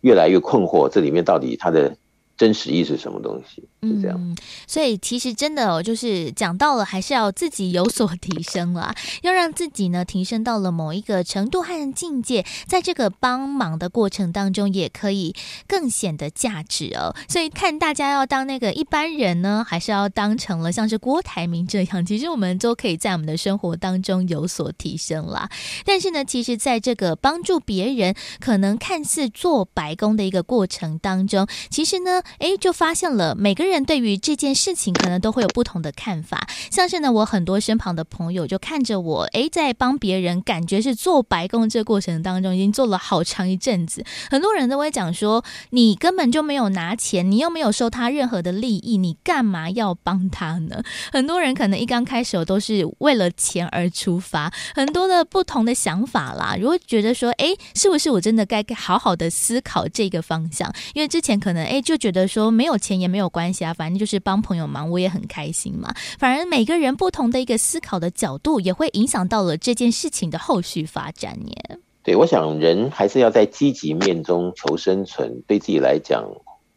[0.00, 1.96] 越来越困惑，这里面到底他的。
[2.36, 3.62] 真实意是什么东西？
[3.82, 4.36] 是这样。
[4.66, 15.34] 所以其实真的哦，就是讲到了，还是要自己有所 提升啦，要让自己呢提升到了某一个程度和境界，在这个帮忙的过程当中，也可以
[15.66, 17.16] 更显得价值哦。
[17.28, 25.48] 所以看大家要当那个一般人呢，还是要当成了像是郭台铭这样，其实我们都可以在我们的生活当中有所提升啦。
[25.86, 32.22] 但是呢，其实在这个帮助别人，可能看似做白工的一个过程当中，其实呢。
[32.38, 36.46] 哎，就发现了每个人对于这件事情可能都会有不同的看法。
[36.70, 44.04] 像是呢，我很多身旁的朋友就看着我，哎，在帮别人，感觉是做白工这过程当中，已经做了好长一阵子。
[44.30, 50.82] 很多人都会讲说，你根本就没有拿钱，你又没有收他任何的利益，你干嘛要帮他呢？
[51.12, 56.56] 很多人可能一刚开始都是为了钱而出发，很多的不同的想法啦。
[56.58, 60.72] 如果觉得说，哎，是不是我真的该好好的思考这个方向？
[60.94, 62.15] 因为之前可能哎就觉得。
[62.16, 65.94] 的说没有钱也没有关系啊，反正就是帮朋友忙，我也很开心嘛。
[66.18, 71.78] 反而每个人不同的一个思考的角度，也会影响到了这件事情的后续发展耶。
[72.02, 76.24] 对，我想人还是要在积极面中求生存，对自己来讲，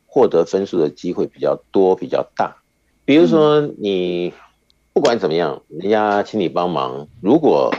[0.05, 2.57] 获得分数的机会比较多，比较大。
[3.05, 4.33] 比如说，你
[4.91, 7.73] 不管怎么样，人家请你帮忙，如果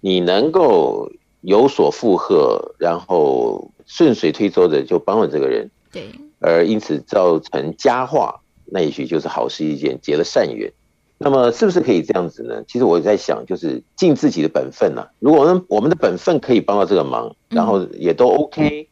[0.00, 6.10] 你能够有所附和，然后顺水推舟的就帮了这个人，对。
[6.46, 10.72] 而因此造成佳话，那也许就是好事一件，结了善缘。
[11.18, 12.62] 那么是不是可以这样子呢？
[12.68, 15.10] 其实我在想，就是尽自己的本分呐、啊。
[15.18, 18.88] 如果我们我们的本分可以帮到这个忙，然后也都 OK，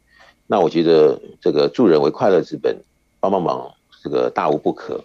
[0.49, 2.77] 那我觉得这个助人为快乐之本，
[3.21, 3.71] 帮帮忙
[4.03, 5.05] 这个大无不可。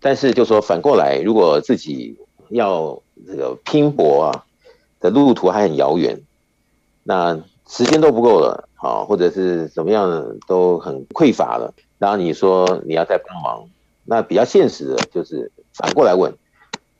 [0.00, 2.16] 但是就说反过来，如果自己
[2.50, 4.44] 要这个拼搏啊
[5.00, 6.20] 的路途还很遥远，
[7.02, 8.68] 那时间都不够了。
[8.82, 11.74] 好，或者是怎么样都很匮乏了。
[11.98, 13.68] 然后你说你要再帮忙，
[14.06, 16.32] 那比较现实的就是反过来问，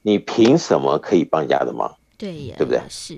[0.03, 1.97] 你凭什么可以帮人家的忙？
[2.19, 2.83] 对呀，对不对？
[2.91, 3.17] 是，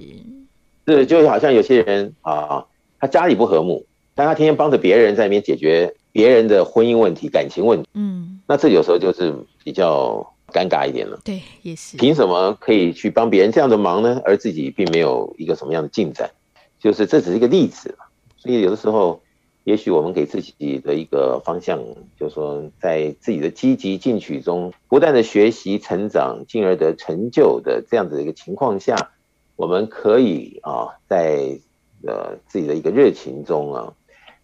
[0.86, 2.64] 是就好像有些人啊，
[3.00, 7.88] 他家里不和睦，但他天天帮着别人在那边解决别人的婚姻问题、感情问题。
[7.94, 11.18] 嗯，那这有时候就是比较尴尬一点了。
[11.24, 11.96] 对，也是。
[11.96, 14.22] 凭什么可以去帮别人这样的忙呢？
[14.24, 16.30] 而自己并没有一个什么样的进展？
[16.78, 17.98] 就是这只是一个例子。
[18.42, 19.20] 所以有的时候，
[19.62, 21.78] 也许我们给自己的一个方向，
[22.18, 29.12] 就是说，在自己的积极进取中，不断的学习成长，进而得成就的这样子的一个情况下，
[29.54, 31.60] 我们可以啊，在
[32.04, 33.94] 呃自己的一个热情中啊，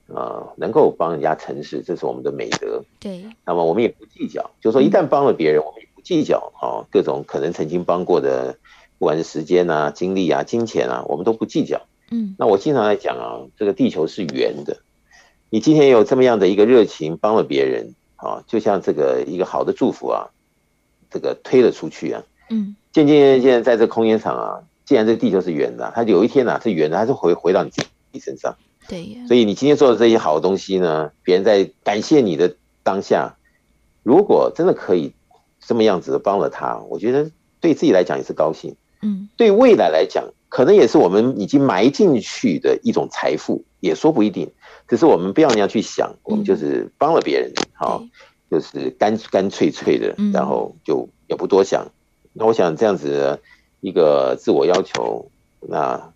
[0.07, 2.85] 呃，能够帮人家成事，这是我们的美德。
[3.01, 3.25] 对。
[3.45, 8.57] 那么我们也不计较，就是说，一旦帮了别人，我们也不计较啊，各种可能曾经帮过的，
[9.01, 11.81] 不管是时间啊、精力啊、金钱啊，我们都不计较。
[12.11, 14.79] 嗯，那我经常在讲啊，这个地球是圆的。
[15.51, 20.29] 你今天有这么样的一个热情，帮了别人啊，就像这个一个好的祝福啊，
[21.11, 22.23] 这个推了出去啊。
[22.51, 28.57] 嗯，渐渐渐渐在这个空间场啊，既然这个地球是圆的，它有一天啊是圆的，它是回回到你自己身上。
[28.89, 29.27] 对呀。
[29.27, 33.37] 所以你今天做的这些好东西呢，别人在感谢你的当下，
[34.03, 35.13] 如果真的可以
[35.61, 38.77] 这么样子的帮了他，我觉得对自己来讲也是高兴。
[39.03, 40.25] 嗯，对未来来讲。
[40.49, 44.51] 可能也是我们已经埋进去的一种财富，也说不一定。
[44.89, 48.03] 只是我们不要那样去想，我们就是帮了别人，好，
[48.51, 51.87] 就是干干脆脆的，然后就也不多想。
[52.33, 53.39] 那我想这样子
[53.81, 55.31] 一个自我要求，
[55.61, 56.13] 那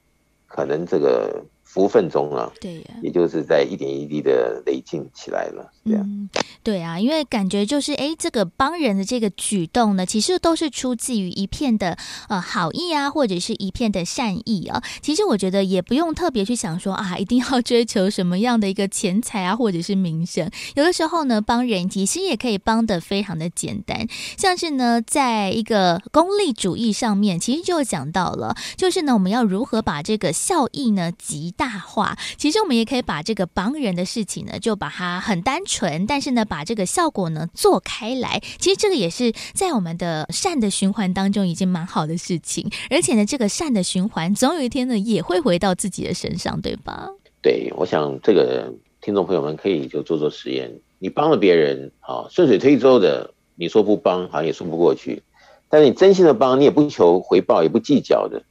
[0.47, 1.45] 可能这个。
[1.73, 6.03] 福分中啊，对呀，也就是在一点一滴的累进起来了，这样。
[6.03, 6.29] 嗯，
[6.63, 11.97] 对啊，因为感觉就是，哎，这个帮人的这个举动呢，其实都是出自于一片的
[12.29, 14.83] 呃好意啊，或者是一片的善意啊。
[15.01, 20.51] 其实我觉得也不用特别去想说啊，一定要追求什么样的一个钱财啊，或者是名声。
[20.75, 24.07] 有的时候呢，帮人其实也可以帮的非常的简单，
[24.37, 31.62] 像是呢，在一个功利主义上面，其实就讲到了，就是呢，我们要如何把这个效益呢极大。
[31.63, 38.43] 大话，其实我们也可以把这个帮人的事情呢，就把它很单纯，但是呢，把这个效果呢做开来。
[38.59, 47.09] 其实这个也是在我们的善的循环当中已经蛮好的事情，而且呢，这个善的循环总有一天呢也会回到自己的身上，对吧？
[47.41, 50.69] 对，我想这个听众朋友们可以就做做实验。
[50.99, 55.23] 你帮了别人，啊，顺水推舟的，你说不帮好像也说不过去，
[55.69, 58.43] 但是你真心的帮，你也不求回报，也不计较的。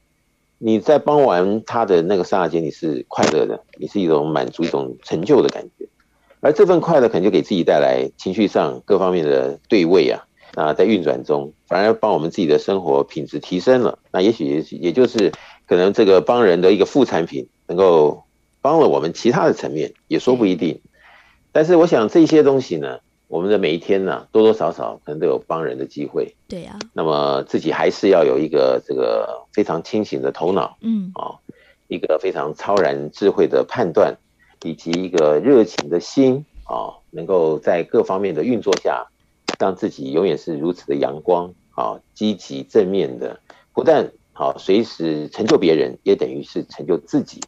[0.64, 5.88] 你在帮完他的那个刹那间，你是快乐的，你是一种满足、一种成就的感觉，
[6.40, 13.98] 而这份快乐可能就给自己带来情绪上各方面的对位啊啊，在运转中，反而帮我们自己的生活品质提升了。
[14.12, 15.32] 那也许也也就是
[15.66, 18.24] 可能这个帮人的一个副产品，能够
[18.62, 20.80] 帮了我们其他的层面，也说不一定。
[21.52, 23.00] 但是我想这些东西呢，
[23.32, 26.36] 我们的每一天呢，多多少少可能都有帮人的机会。
[26.50, 26.78] 对呀。
[26.92, 31.40] 那么自己还是要有一个这个非常清醒的头脑，嗯啊，
[31.88, 34.18] 一个非常超然智慧的判断，
[34.64, 39.08] 以及一个热情的心啊，能够在各方面的运作下，
[39.58, 43.40] 让自己永远是如此的阳光啊，积极正面的，
[43.72, 47.40] 不但好随时成就别人，也等于是成就自己。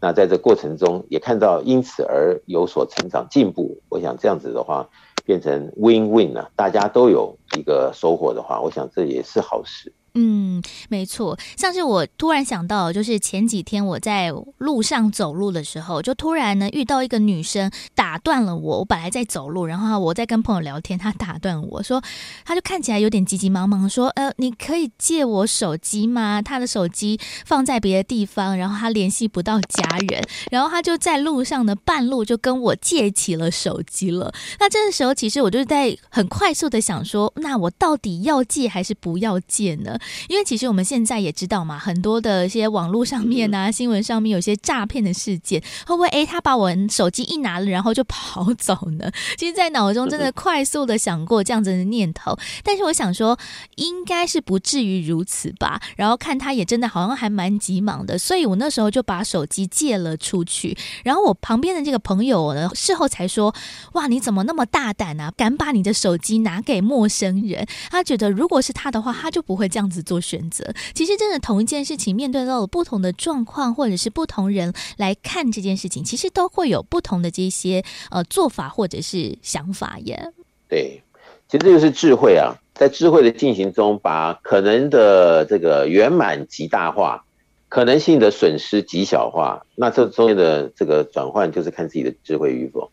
[0.00, 3.78] 那在这过程中，也看到因此而有所成长进步。
[3.88, 4.88] 我想这样子的话。
[5.28, 9.92] 变成 win win 了，大家都有一个收获的话，我想这也是好事。
[10.20, 18.78] 嗯，没错，像是我突然想到，就是前几天我在路上走路的时候，就突然呢遇到一个女生打断了我。
[18.78, 22.02] 我本来在走路，然后我在跟朋友聊天，她打断我说，
[22.44, 26.42] 她就看起来有点急急忙忙说：“呃，你可以借我手机吗？
[26.42, 34.32] 她的手机放在别的地方，然后她联系不到家人，然后她就在路上的半路就跟我借起了手机了。
[34.60, 39.98] 那这个时候，其实我就是在很快速的想说，那我到底要借还是不要借呢？
[40.28, 49.10] 因为其实我们现在也知道嘛，很多的一些网络上面啊，新闻上面有些诈骗的事件，会不会诶，他把我手机一拿了，然后就跑走呢？
[49.36, 53.38] 其实，在脑中真的快速的想过这样子的念头，但是我想说，
[53.76, 55.80] 应该是不至于如此吧。
[55.96, 60.76] 然后看他也真的好像还蛮急忙的，所以我那时候就把手机借了出去。
[61.04, 63.54] 然后我旁边的这个朋友呢，事后才说
[63.94, 65.32] ：“哇，你怎么那么大胆啊？
[65.36, 69.97] 敢把你的手机拿给陌生人？”他觉得如果是他的话，他就不会这样子。
[70.02, 80.32] 做选择，其实真的同一件事情，面对到了不同的状况，或者是不同人来看这件事情，其实都会有不同的这些呃做法或者是想法耶。
[80.68, 81.02] 对，
[81.48, 87.24] 其实这就是智慧啊，在智慧的进行中，把可能的这个圆满极大化，
[87.68, 89.64] 可能性的损失极小化。
[89.74, 92.90] 那这中间的这个转换，就是看自己的智慧与否。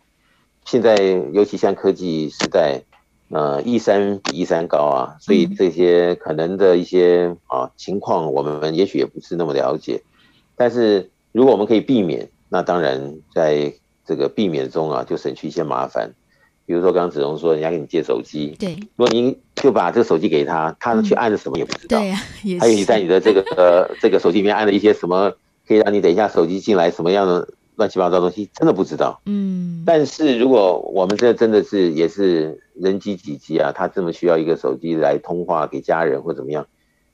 [0.66, 0.96] 现在
[1.34, 2.82] 尤其像科技时代。
[3.30, 10.04] 呃，一山比一山高啊，所以这些可能的一些啊情况，我们也许也不是那么了解。
[10.56, 13.74] 但是如果我们可以避免，那当然在
[14.06, 16.14] 这个避免中啊，就省去一些麻烦。
[16.68, 22.00] 比如说刚刚子龙说，人家给你借手机，对，如果您就把这个手机给他，他去按了什么也不知道。
[22.00, 22.18] 对呀，
[22.60, 25.34] 还有你在你的这个呃 这个手机里面按了一些什么，
[25.68, 27.48] 可以让你等一下手机进来什么样的。
[27.76, 36.66] 乱七八糟东西真的不知道，嗯，但是如果我们这真的是也是人机几机啊，他这么需要一个手机来通话给家人或怎么样，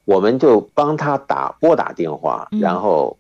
[0.06, 3.18] 我们就帮他打拨打电话，然后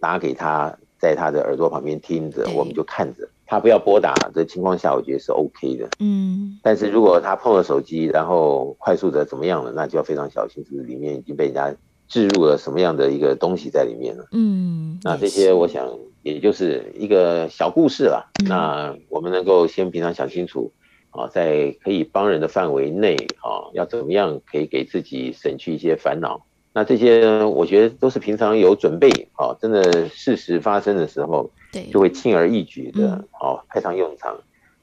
[0.00, 11.74] 拿给他，在他的耳朵旁边听着，我们就看着他不要拨打的情况下，我觉得是 OK 的，嗯，但是如果他碰了手机，然后快速的怎么样了，那就要非常小心，是不是里面已经被人家
[12.08, 14.26] 置入了什么样的一个东西在里面了？
[14.32, 15.88] 嗯，那这些我想。
[16.24, 18.32] 也就是一个小故事了。
[18.48, 20.72] 那我们能够先平常想清楚，
[21.10, 26.44] 啊，在可以帮人的范围内，啊，要怎么样可以给自己省去一些烦恼。
[26.72, 34.36] 那这些我觉得都是平常有准备，啊，真的事实发生的时候，对，就会轻而易举的，哦，派上用场。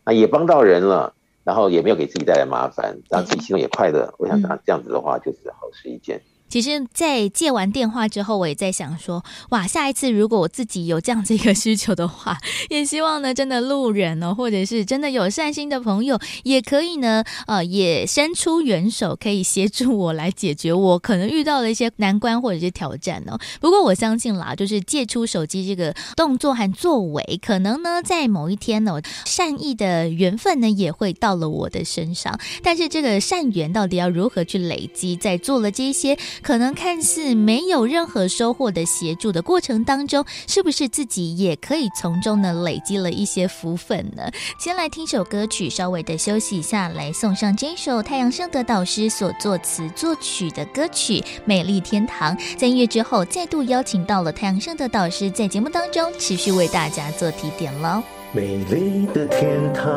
[0.05, 1.13] 那也帮到人了，
[1.43, 4.13] 然后也没有给自己带来麻烦，让自己心中也快乐。
[4.19, 6.21] 我想这样子的话，就是好事一件。
[6.52, 12.38] 其实，在接完电话之后，我也在想说，哇，下一次如果我自己有这样子一个需求的话，
[12.70, 23.39] 也希望呢，真的路人哦，或者是真的有善心的朋友，也可以呢，呃，也伸出援手，可以协助我来解决我可能遇到的一些难关或者是挑战哦。
[23.62, 32.38] 不过我相信啦，就是借出手机这个动作和作为，可能呢，在某一天呢，善意的缘分呢，也会到了我的身上。
[32.62, 36.18] 但是这个善缘到底要如何去累积，在做了这些。
[36.41, 44.29] 可能看似没有任何收获的协助的过程当中，是不是自己也可以从中呢累积了一些福分呢？
[44.59, 52.35] 先来听首歌曲，稍微的休息一下，来送上这首太阳盛德导师所作词作曲的歌曲《美丽天堂》。
[52.57, 58.01] 在音乐之后，再度邀请到了太阳盛德导师，在节目当中持续为大家做提点喽。
[58.33, 59.91] 美丽的天堂，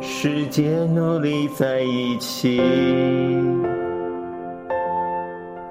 [0.00, 2.60] 世界努力在一起。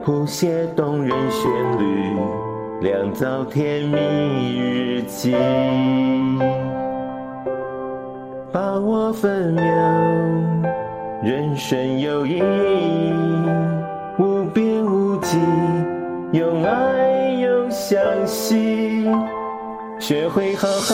[0.06, 1.50] 谱写动人旋
[1.80, 2.14] 律，
[2.82, 5.34] 酿造甜蜜日记，
[8.52, 9.64] 把握分秒，
[11.24, 13.14] 人生有意义，
[14.20, 15.38] 无边无际，
[16.34, 17.98] 有爱又相
[18.28, 19.10] 惜，
[20.00, 20.94] 学会好好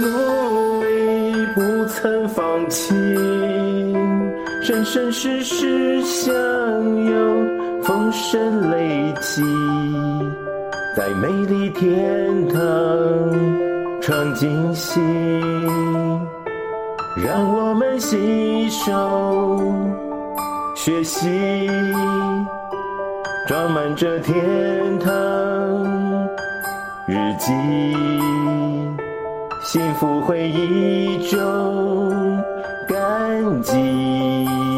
[0.00, 2.94] 努力，不曾放弃，
[4.62, 6.30] 生生世世相
[7.04, 7.57] 拥。
[7.88, 9.42] 风声雷起，
[10.94, 12.60] 在美丽天堂
[14.02, 15.00] 创惊喜，
[17.16, 19.58] 让我们携手
[20.76, 21.66] 学习，
[23.46, 25.10] 装满着天堂
[27.06, 27.54] 日记，
[29.64, 32.38] 幸福回忆中
[32.86, 34.77] 感激。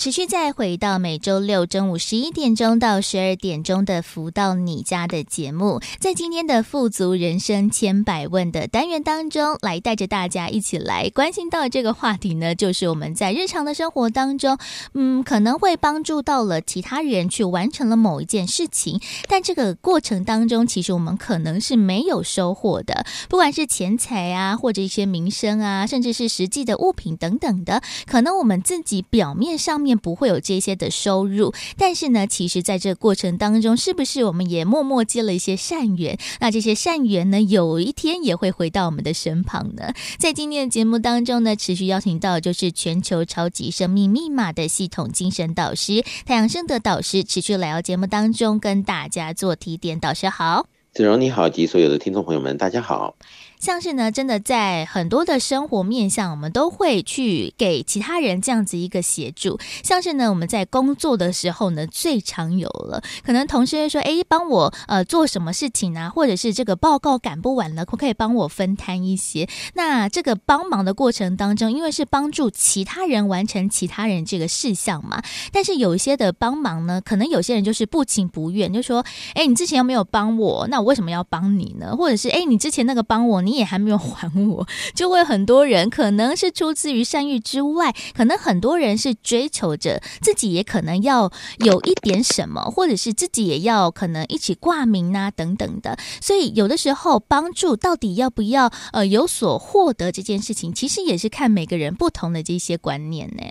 [0.00, 14.56] 持续再回到每周六中午十一点钟到十二点钟的“福到你家”的节目，在今天的“富足人生千百问”的单元当中，来带着大家一起来关心到这个话题呢，就是我们在日常的生活当中，
[14.94, 18.98] 嗯，可能会帮助到了其他人去完成了某一件事情，
[19.28, 29.89] 但这个过程当中，其实我们可能是没有收获的，不管是钱财啊，或者一些名声啊，甚至是实际的物品等等的，可能我们自己表面上面。
[29.96, 36.18] 不会有这些的收入，但是呢，其实在这个过程当中，是不是我们也默默结了一些善缘？
[36.40, 39.92] 那这些善缘呢，有一天也会回到我们的身旁呢？
[40.18, 49.98] 在今天的节目当中呢，持续邀请到就是全球超级生命密码的系统精神导师太阳盛德导师，持续来到节目当中跟大家做提点。
[50.00, 53.14] 导师好，子荣你好，及所有的听众朋友们，大家好。
[53.60, 59.58] 像是呢，真的在很多的生活面向，我们都会去给其他人这样子一个协助。
[59.84, 66.08] 像是呢，我们在工作的时候呢，最常有了，可能同事会说：“哎，帮我呃做什么事情啊？
[66.08, 79.04] 或者是这个报告赶不完了，可不可以帮我分摊一些？”那这个帮忙的过程当中，因为是帮助其他人完成其他人这个事项嘛，但是有一些的帮忙呢，可能有些人就是不情不愿，就说
[79.36, 91.32] ：“哎，你之前又没有帮我，那我为什么要帮你呢？”或者是：“哎，你之前那个帮我，你。”你也还没有还我， 就会很多人可能是出自于善意之外，可能很多人是追求着自己也可能要
[91.64, 95.98] 有一点什么，或者是自己也要可能一起挂名啊等等的。
[96.20, 103.42] 所以有的时候帮助到底要不要呃有所获得这件事情，其实也是看每个人不同的这些观念呢。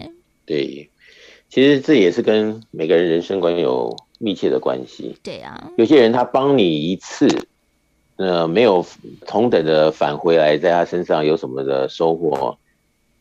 [0.46, 0.90] 对，
[1.50, 5.18] 其实这也是跟每个人人生观有密切的关系。
[5.22, 7.28] 对啊，有些人他帮你一次。
[8.20, 8.86] 呃，没有
[9.26, 12.58] 同等的返回来，在他身上有什么的收获，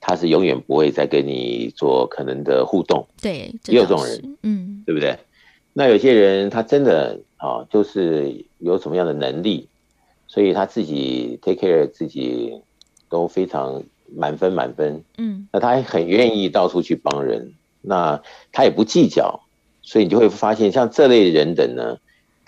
[0.01, 3.07] 他是永远不会再跟你做可能的互动。
[3.23, 5.17] 对，也有这种人，嗯，对不对？
[5.73, 9.69] 那有些人他真的啊，就是有什么样的能力，
[10.27, 12.61] 所以他自己 take care 自己
[13.09, 13.85] 都非常
[14.17, 18.21] 满分满分，嗯，那他还很愿意到处去帮人，那
[18.51, 19.43] 他也不计较，
[19.81, 21.99] 所以你就会发现像这类人等呢，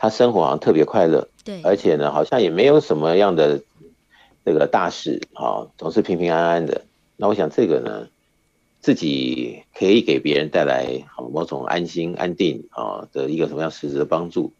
[0.01, 1.29] 他生活好像特别快乐。
[1.45, 3.63] 对，而且呢，好像也没有什么样的
[4.45, 6.83] 这个大事啊，总是平平安安的。
[7.17, 8.09] 那我想这个呢，
[8.81, 14.53] 自己可以给别人带来好某种安心、安定啊的一个什么样实质的帮助。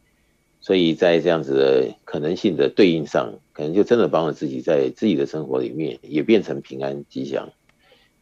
[0.61, 7.49] 所以在这样子的可能性的对应上，可能就真的帮了自己，在自己的生活里面也变成平安吉祥。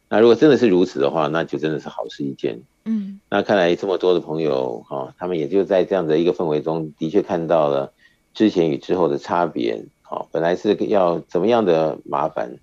[0.07, 2.61] 那如果真的是如此的话，那就真的是好事一件。
[2.89, 7.93] 嗯，那看来这么多的朋友哈，他们也就在这样的一个氛围中，的确看到了。
[8.33, 12.57] 之前与之后的差别，好，本来是要怎么样的麻烦，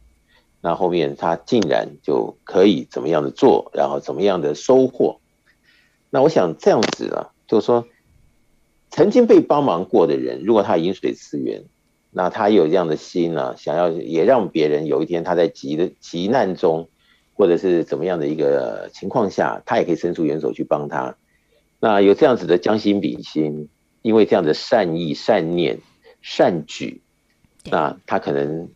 [0.60, 5.18] 那后面他竟然就可以怎么样的做，然后怎么样的收获。
[6.08, 7.84] 那我想这样子啊，就是说，
[8.90, 11.64] 曾经被帮忙过的人，如果他饮水思源，
[12.10, 16.88] 那他有这样的心呢，想要也让别人有一天他在急的急难中，
[17.36, 21.14] 或者是怎么样的一个情况下，他也可以伸出援手去帮他。
[21.78, 23.68] 那有这样子的将心比心。
[24.02, 25.80] 因为这样的善意、善念、
[26.22, 27.02] 善举，
[27.72, 28.68] 那他可能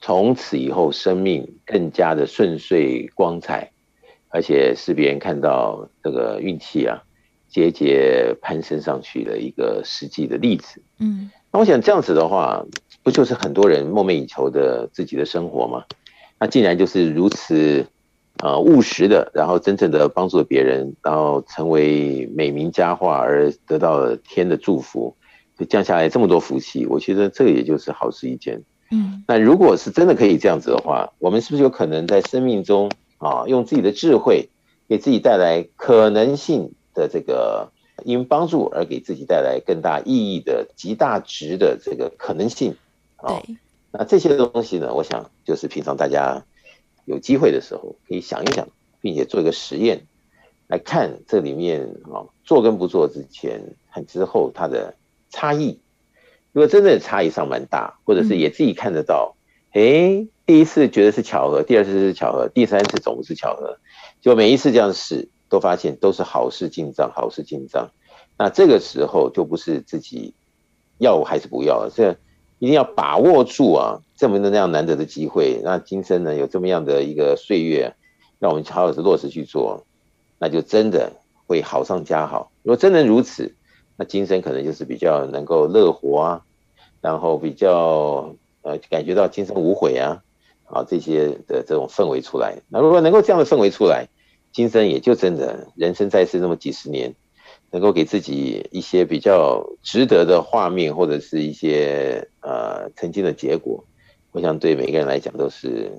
[0.00, 3.70] 从此以后生命更加的顺遂光彩，
[4.30, 7.02] 而且是别人看到这个运气啊
[7.50, 10.82] 节节攀升上去的一个实际的例子。
[11.00, 12.64] 嗯，那我想这样子的话，
[13.02, 15.84] 不就是很多人梦寐以求的自己的生活吗？
[16.40, 17.84] 那竟然就是如此。
[18.38, 25.16] 啊，务实的，然后真正的帮助了别人，然后成为美名佳话，而得到了天的祝福，
[25.58, 28.62] 就降下来这么多福气，我觉得这个也就是好事一件。
[28.92, 34.48] 嗯，那如果是真的可以这样子的话，我们是不是有可能在生命中啊，用自己的智慧，
[34.88, 37.72] 给自己带来可能性的这个，
[38.04, 42.76] 因帮助而给自己带来更大意义的极大值的这个可能性？
[43.16, 43.42] 啊，
[43.90, 46.44] 那这些东西呢，我想就是平常大家。
[47.08, 48.68] 有机会的时候，可以想一想，
[49.00, 50.06] 并且做一个实验，
[50.66, 54.94] 来看这里面啊，做跟不做之前和之后它的
[55.30, 55.80] 差异。
[56.52, 59.36] 如果真的差异上蛮大，或者是也自己看得到，
[59.72, 63.78] 哎、嗯，第一次觉得是巧合，第二次是巧合，第三次总不是巧合，
[64.20, 67.90] 就每一次这样试，都发现都是好事进账，好事进账。
[68.36, 70.34] 那这个时候就不是自己
[70.98, 72.18] 要还是不要了，这
[72.58, 75.60] 一定要把握住啊，这么的那样难得的机会。
[75.62, 77.94] 那今生呢，有这么样的一个岁月，
[78.40, 79.86] 让我们好好的落实去做。
[80.40, 81.12] 那就真的
[81.46, 82.50] 会好上加好。
[82.62, 83.54] 如果真能如此，
[83.96, 86.42] 那今生可能就是比较能够乐活啊，
[87.00, 90.22] 然后比较呃感觉到今生无悔啊，
[90.64, 92.58] 啊这些的这种氛围出来。
[92.68, 94.08] 那如果能够这样的氛围出来，
[94.52, 97.14] 今生也就真的人生在世那么几十年，
[97.70, 103.84] 能够给自己一些比较值得的画面，或者是一些呃曾经的结果，
[104.32, 105.90] 我想对每个人来讲都是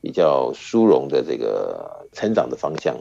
[0.00, 2.96] 比较殊荣的这个成长的方向。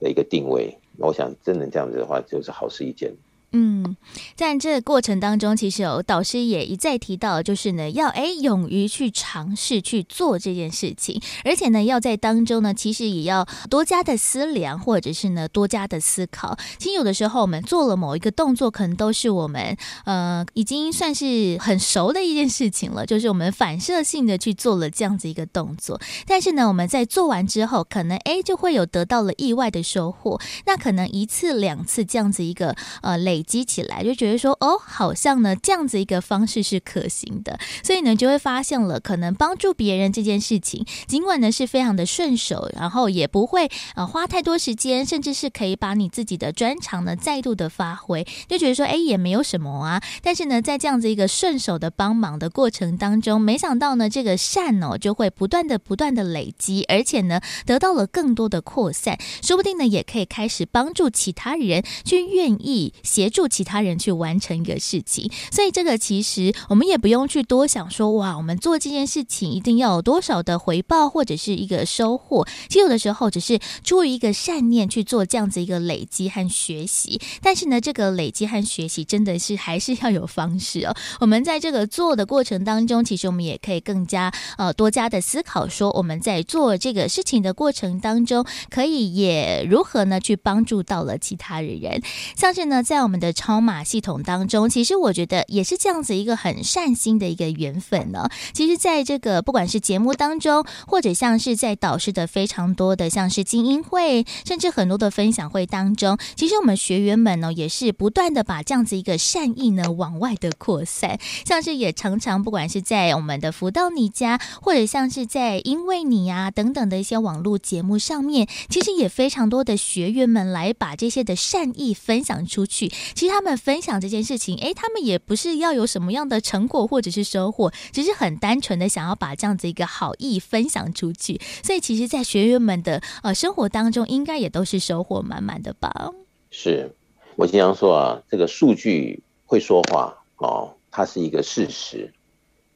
[0.00, 3.14] 的一个定位，我想真能这样子的话，就是好事一件。
[3.54, 3.96] 嗯，
[4.34, 16.56] 在这个过程当中，其实有导师也一再提到，就是呢，要哎勇于去尝试去做这件事情，而且呢，要在当中呢，其实也要多加的思量，或者是呢，多加的思考。
[16.78, 19.76] 其实有的时候，我们做了某一个动作，可能都是我们
[20.06, 26.00] 呃已经算是很熟的一件事情了，就是我们反射性的去做了这样子一个动作。
[26.26, 30.40] 但是呢，我们在做完之后，可能哎就会有得到了意外的收获。
[30.64, 33.41] 那可能一次两次这样子一个呃累。
[33.42, 50.02] 积起来就觉得说哦，好像呢这样子一个方式是可行的，所以呢就会发现了，可能帮助别人这件事情，尽管呢是非常的顺手，然后也不会呃花太多时间，甚至是可以把你自己的专长呢再度的发挥，就觉得说哎也没有什么啊。
[50.22, 63.31] 但是呢在这样子一个顺手的帮忙的过程当中，没想到呢这个善哦就会不断的不断的累积，而且呢得到了更多的扩散，说不定呢也可以开始帮助其他人去愿意协。
[63.32, 72.46] 助其他人去完成一个事情，所以这个其实我们也不用去多想说，哇，我们做这件事情一定要有多少的回报或者是一个收获。
[72.68, 80.94] 其实有的时候只是出于一个善念去做这样子一个累积和学习，但是呢，这个累积和学习真的是还是要有方式哦。
[81.20, 92.02] 我们在这个做的过程当中，其实我们也可以更加呃多加的思考，说我们在做这个事情的过程当中，可以也如何呢去帮助到了其他的人，
[92.36, 93.21] 像是呢在我们。
[93.22, 98.28] 的超码系统当中，其实我觉得也是这样子一个很善心的一个缘分呢。
[98.52, 111.20] 其实，在这个不管是节目当中，或者像是在导师的非常多的像是精英会，甚至很多的分享会当中，其实我们学员们呢，也是不断的把这样子一个善意呢往外的扩散。
[111.46, 122.90] 像是也常常不管是在我们的福到你家，或者像是在因为你啊等等的一些网络节目上面，其实也非常多的学员们来把这些的善意分享出去。
[123.14, 131.40] 其实他们分享这件事情，诶，他们也不是要有什么样的成果或者是收获，只是很单纯的想要把这样子一个好意分享出去。
[131.62, 136.12] 所以，其实，在学员们的呃生活当中，应该也都是收获满满的吧？
[136.50, 136.94] 是，
[137.36, 142.12] 我经常说啊，这个数据会说话哦，它是一个事实。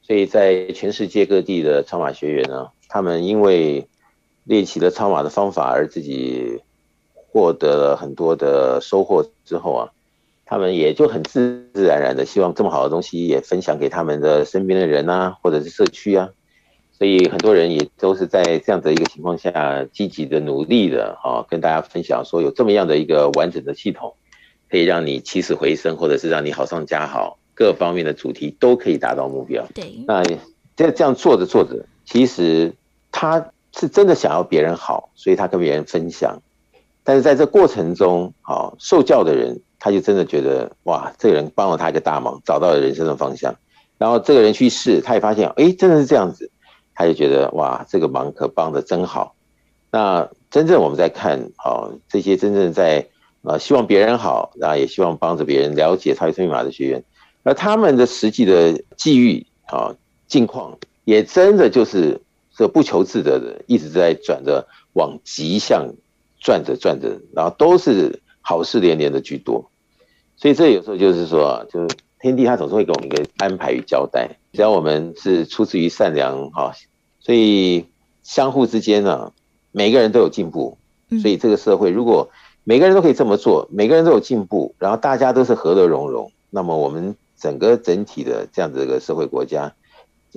[0.01, 3.87] 所以在全世界各地的超马学员呢，他们因为
[4.45, 6.61] 练习了超马的方法，而自己
[7.11, 9.91] 获得了很多的收获之后啊。
[10.49, 16.29] 他们也就很自自然然的希望这么好的东西也分享给他们的身边的人啊，或者是社区啊，
[16.97, 24.13] 所以很多人也都是在这样的一个情况下积极的努力的啊，跟大家分享说有这么样的一个完整的系统，
[24.71, 29.67] 可以让你起死回生，或者是让你好上加好，各方面的主题都可以达到目标。
[29.75, 30.23] 对，那
[30.77, 32.73] 这这样做着做着，其实
[33.11, 36.41] 他是真的想要别人好，所以他跟别人分享，
[37.03, 39.59] 但是在这过程中，啊，受教的人。
[39.79, 43.55] 他就真的觉得哇，这个人帮了他一个大忙，找到了人生的方向。
[43.97, 46.51] 然后这个人去试，他也发现，哎，真的是这样子。
[46.93, 49.35] 他就觉得哇，这个忙可帮得真好。
[49.91, 53.07] 那真正我们在看，好这些真正在
[53.43, 57.03] 呃希望别人好，然后也希望帮着别人了解超级生命密码的学员，
[57.43, 59.95] 那他们的实际的际遇啊
[60.27, 62.19] 境况，也真的就是
[62.55, 65.93] 这不求自得的，一直在转着往吉向
[66.39, 68.21] 转着转着，然后都是。
[68.49, 69.69] 好事连连的居多，
[70.37, 76.71] 所以这有时候就是说，就是天地他总是会给我们一个安排与交代，只要我们是出自于善良哈，
[77.19, 77.87] 所以
[78.23, 79.33] 相互之间呢，
[79.73, 80.77] 每个人都有进步，
[81.21, 82.29] 所以这个社会如果
[82.63, 89.73] 每个人都可以这么做，每个人都有进步，然后大家都是和乐融融，那么我们整个整体的这样子一个社会国家，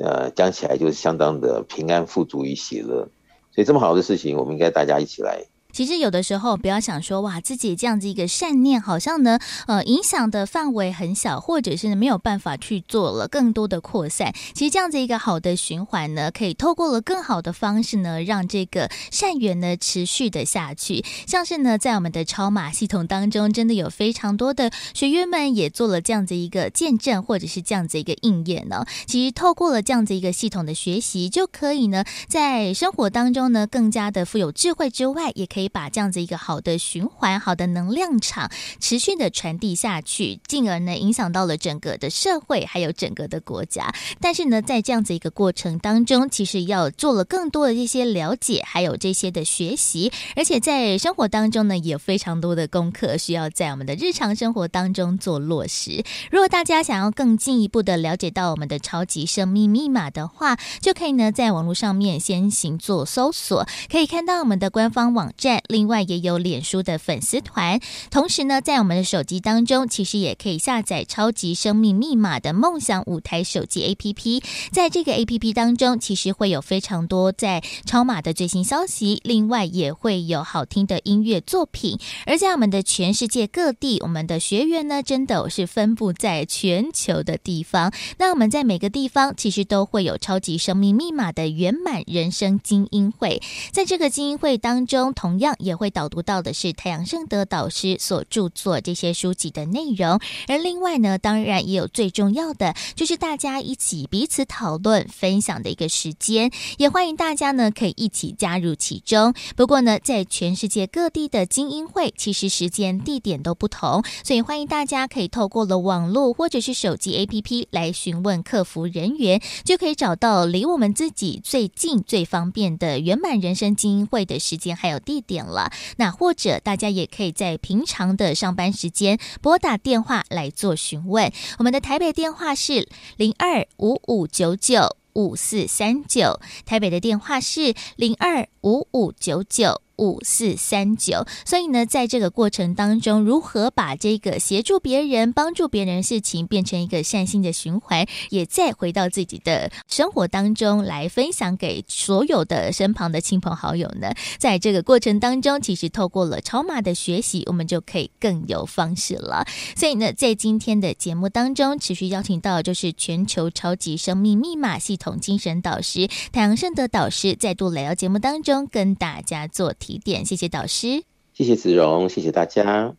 [0.02, 3.08] 呃，讲起来就是相当的平安、富足与喜乐，
[3.52, 5.44] 所以这么好的事情，我们应该大家一起来。
[5.80, 14.34] 其实有的时候不要想说哇，自己这样子一个善念，好像呢，呃，影响的范围很小，或者是没有办法去做了更多的扩散。
[14.52, 21.02] 其实这样子一个好的循环呢，可以透过了更好的方式呢，让这个善缘呢持续的下去。
[21.26, 28.84] 像是呢，在我们的超马系统当中，真的有非常多的学员们也做了这样子一个见证，或者是这样子一个应验呢。
[29.06, 38.50] 其实透过了这样子一个系统的学习，就可以呢，在生活当中呢，更加的富有智慧之外，也可以把这样子一个好的循环、好的能量场
[38.80, 43.94] 持续的传递下去，进而呢，影响到了整个的社会，还有整个的国家。
[44.20, 56.04] 但是呢，在这样子一个过程当中，其实要做了更多的一些了解，还有这些的学习，而且在生活当中呢，也非常多的功课需要在我们的日常生活当中做落实。
[56.30, 67.80] 如果大家想要更进一步的了解到我们的超级生命密码的话，就可以呢，在网络上面先行做搜索，可以看到我们的官方网站，另外也有脸书的粉丝团。
[68.10, 74.42] 同时呢，在我们的手机当中，其实也可以下载超级生命密码的梦想舞台手机 APP。
[74.70, 81.98] 在这个 APP 当中，其实会有非常多在超码的最新消息，另外也会有好听的音乐作品。
[82.26, 87.92] 而在我们的全世界各地，我们的学员呢，真的是分布在全球的地方。
[88.18, 93.42] 那我们在每个地方，其实都会有超级生命密码的圆满人生精英会。
[93.72, 100.18] 在这个精英会当中，同样也会导读到的是太阳盛德导师所著作这些书籍的内容。
[100.48, 106.50] 而另外呢，当然也有最重要的，就是大家一起彼此讨论、分享的一个时间。
[106.78, 109.34] 也欢迎大家呢，可以一起加入其中。
[109.56, 125.70] 不过呢，在全世界各地的精英会，其实时间、地点都不同，所以欢迎大家可以透过了网络或者是手机 APP 来询问客服人员，就可以找到离我们自己最近、最方便的圆满人生精英会的时间还有地点点了。
[125.98, 131.32] 那或者大家也可以在平常的上班时间拨打电话来做询问。
[131.58, 139.82] 我们的台北电话是零二五五九九五四三九，台北的电话是零二五五九九。
[140.00, 154.10] 五四三九，所以呢，在这个过程当中，如何把这个协助别人、帮助别人的事情变成一个善心的循环，也再回到自己的生活当中来分享给所有的身旁的亲朋好友呢？
[154.38, 159.46] 在这个过程当中，其实透过了超码的学习，我们就可以更有方式了。
[159.76, 172.94] 所以呢，在今天的节目当中，持续邀请到就是全球超级生命密码系统精神导师太阳圣德导师，再度来到节目当中跟大家做提点，谢谢导师，谢谢子荣，谢谢大家。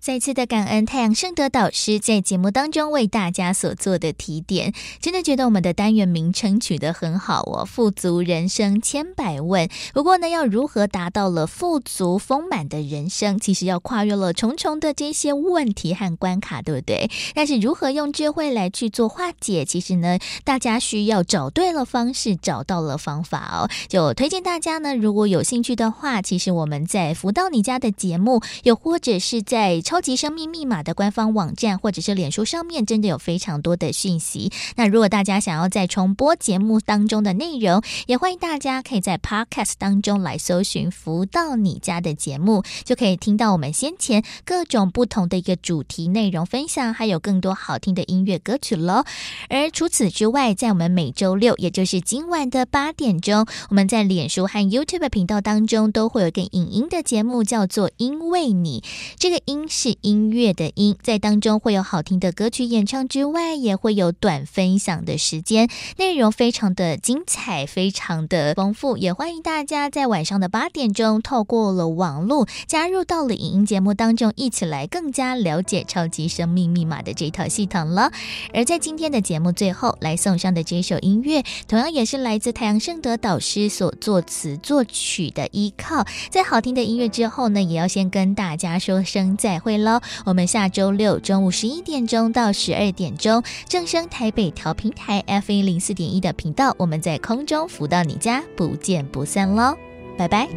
[0.00, 9.68] 再次的感恩太阳盛德导师在节目当中为大家所做的提点，真的觉得我们的单元名称取得很好哦，富足人生千百问。
[9.92, 17.10] 不过呢，要如何达到了富足丰满的人生，其实要跨越了重重的这些问题和关卡，对不对？
[17.34, 23.68] 但是如何用智慧来去做化解，其实呢，大家需要找对了方式，找到了方法哦。
[23.88, 34.52] 就推荐大家呢，如果有兴趣的话，其实我们在福到你家的节目，又或者是在超级生命密码的官方网站或者是脸书上面，真的有非常多的讯息。
[34.76, 49.04] 那如果大家想要再重播节目当中的内容，也欢迎大家可以在 Podcast 当中来搜寻“福到你家”的节目，就可以听到我们先前各种不同的一个主题内容分享，还有更多好听的音乐歌曲喽。
[49.48, 58.84] 而除此之外，在我们每周六，也就是今晚的八点钟，我们在脸书和 YouTube 频道当中都会有一个影音的节目，叫做“因为你”。
[59.18, 65.68] 这个“音”是音乐的音，在当中会有好听的歌曲演唱之外，也会有短分享的时间，
[65.98, 68.96] 内容非常的精彩，非常的丰富。
[68.96, 78.10] 也欢迎大家在晚上的八点钟，透过了网络加入到了影音节目当中，一起来更加了解超级生命密码的这套系统了。
[78.52, 86.04] 而在今天的节目最后，来送上的这首音乐，同样也是来自太阳盛德导师所作词作曲的依靠。
[86.30, 90.00] 在好听的音乐之后呢，也要先跟大家说声再会会喽。
[90.24, 99.76] 我们下周六中午十一点钟到十二点钟，正声台北调平台 F 一零四点一的频道，我们在空中福到你家，不见不散喽，
[100.16, 100.48] 拜拜。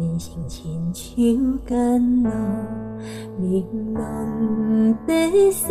[0.00, 1.14] 人生亲像
[1.66, 2.30] 间路，
[3.40, 3.62] 朦
[3.94, 5.70] 胧在世，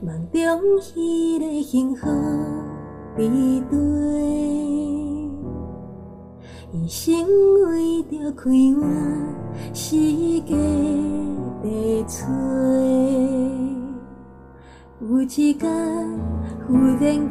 [0.00, 0.40] 梦中
[1.38, 2.08] 那个幸福
[3.16, 3.76] 地底，
[6.72, 7.24] 一生
[7.68, 8.80] 为着开怀，
[9.72, 9.96] 四
[10.40, 10.56] 界
[11.62, 11.68] 在
[12.08, 12.26] 找，
[15.00, 15.70] 有一天
[16.66, 17.00] 忽然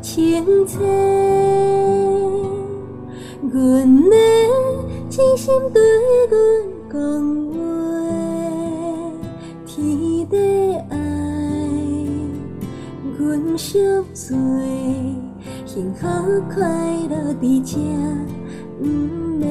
[0.00, 0.80] 清醒。
[3.42, 4.16] 阮的
[5.10, 5.82] 真心对
[6.30, 6.34] 阮
[6.90, 6.98] 讲
[7.52, 7.56] 话，
[9.66, 10.36] 天地
[10.88, 10.96] 爱，
[13.18, 13.78] 阮惜
[14.12, 14.36] 做，
[15.66, 16.06] 幸福
[16.54, 16.62] 快
[17.10, 17.78] 乐伫这，
[18.80, 18.84] 毋
[19.38, 19.42] 免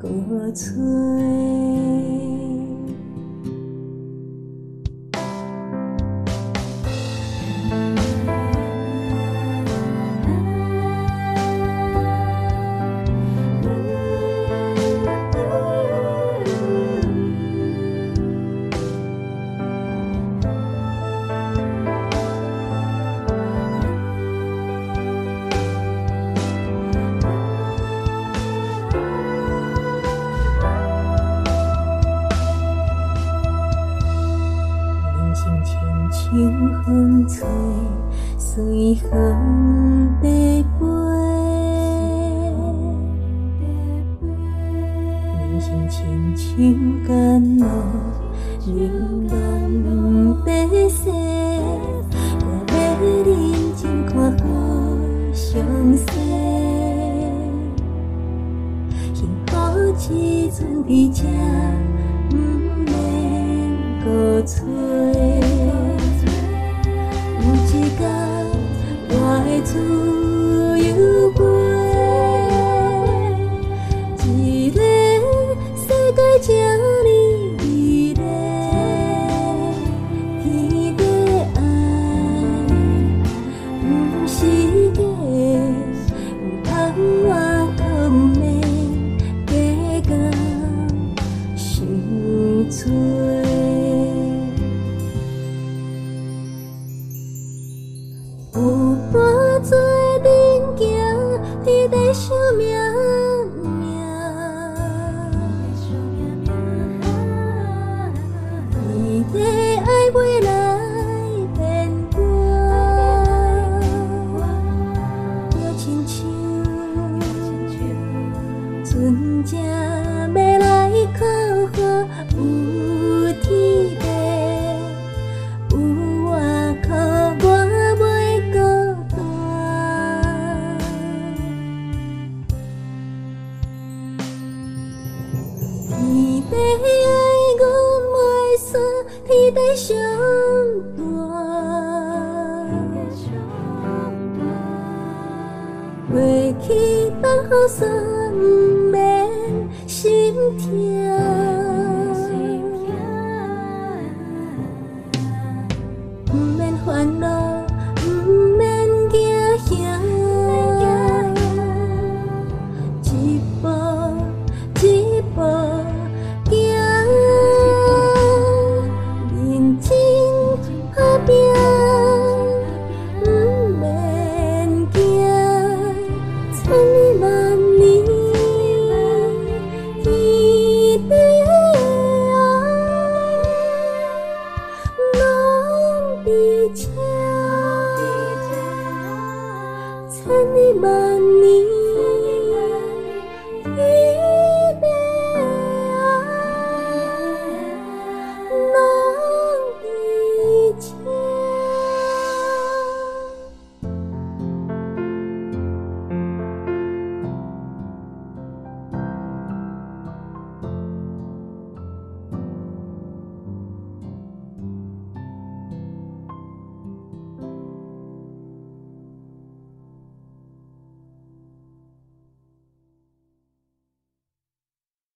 [0.00, 0.08] 再
[0.52, 0.62] 找。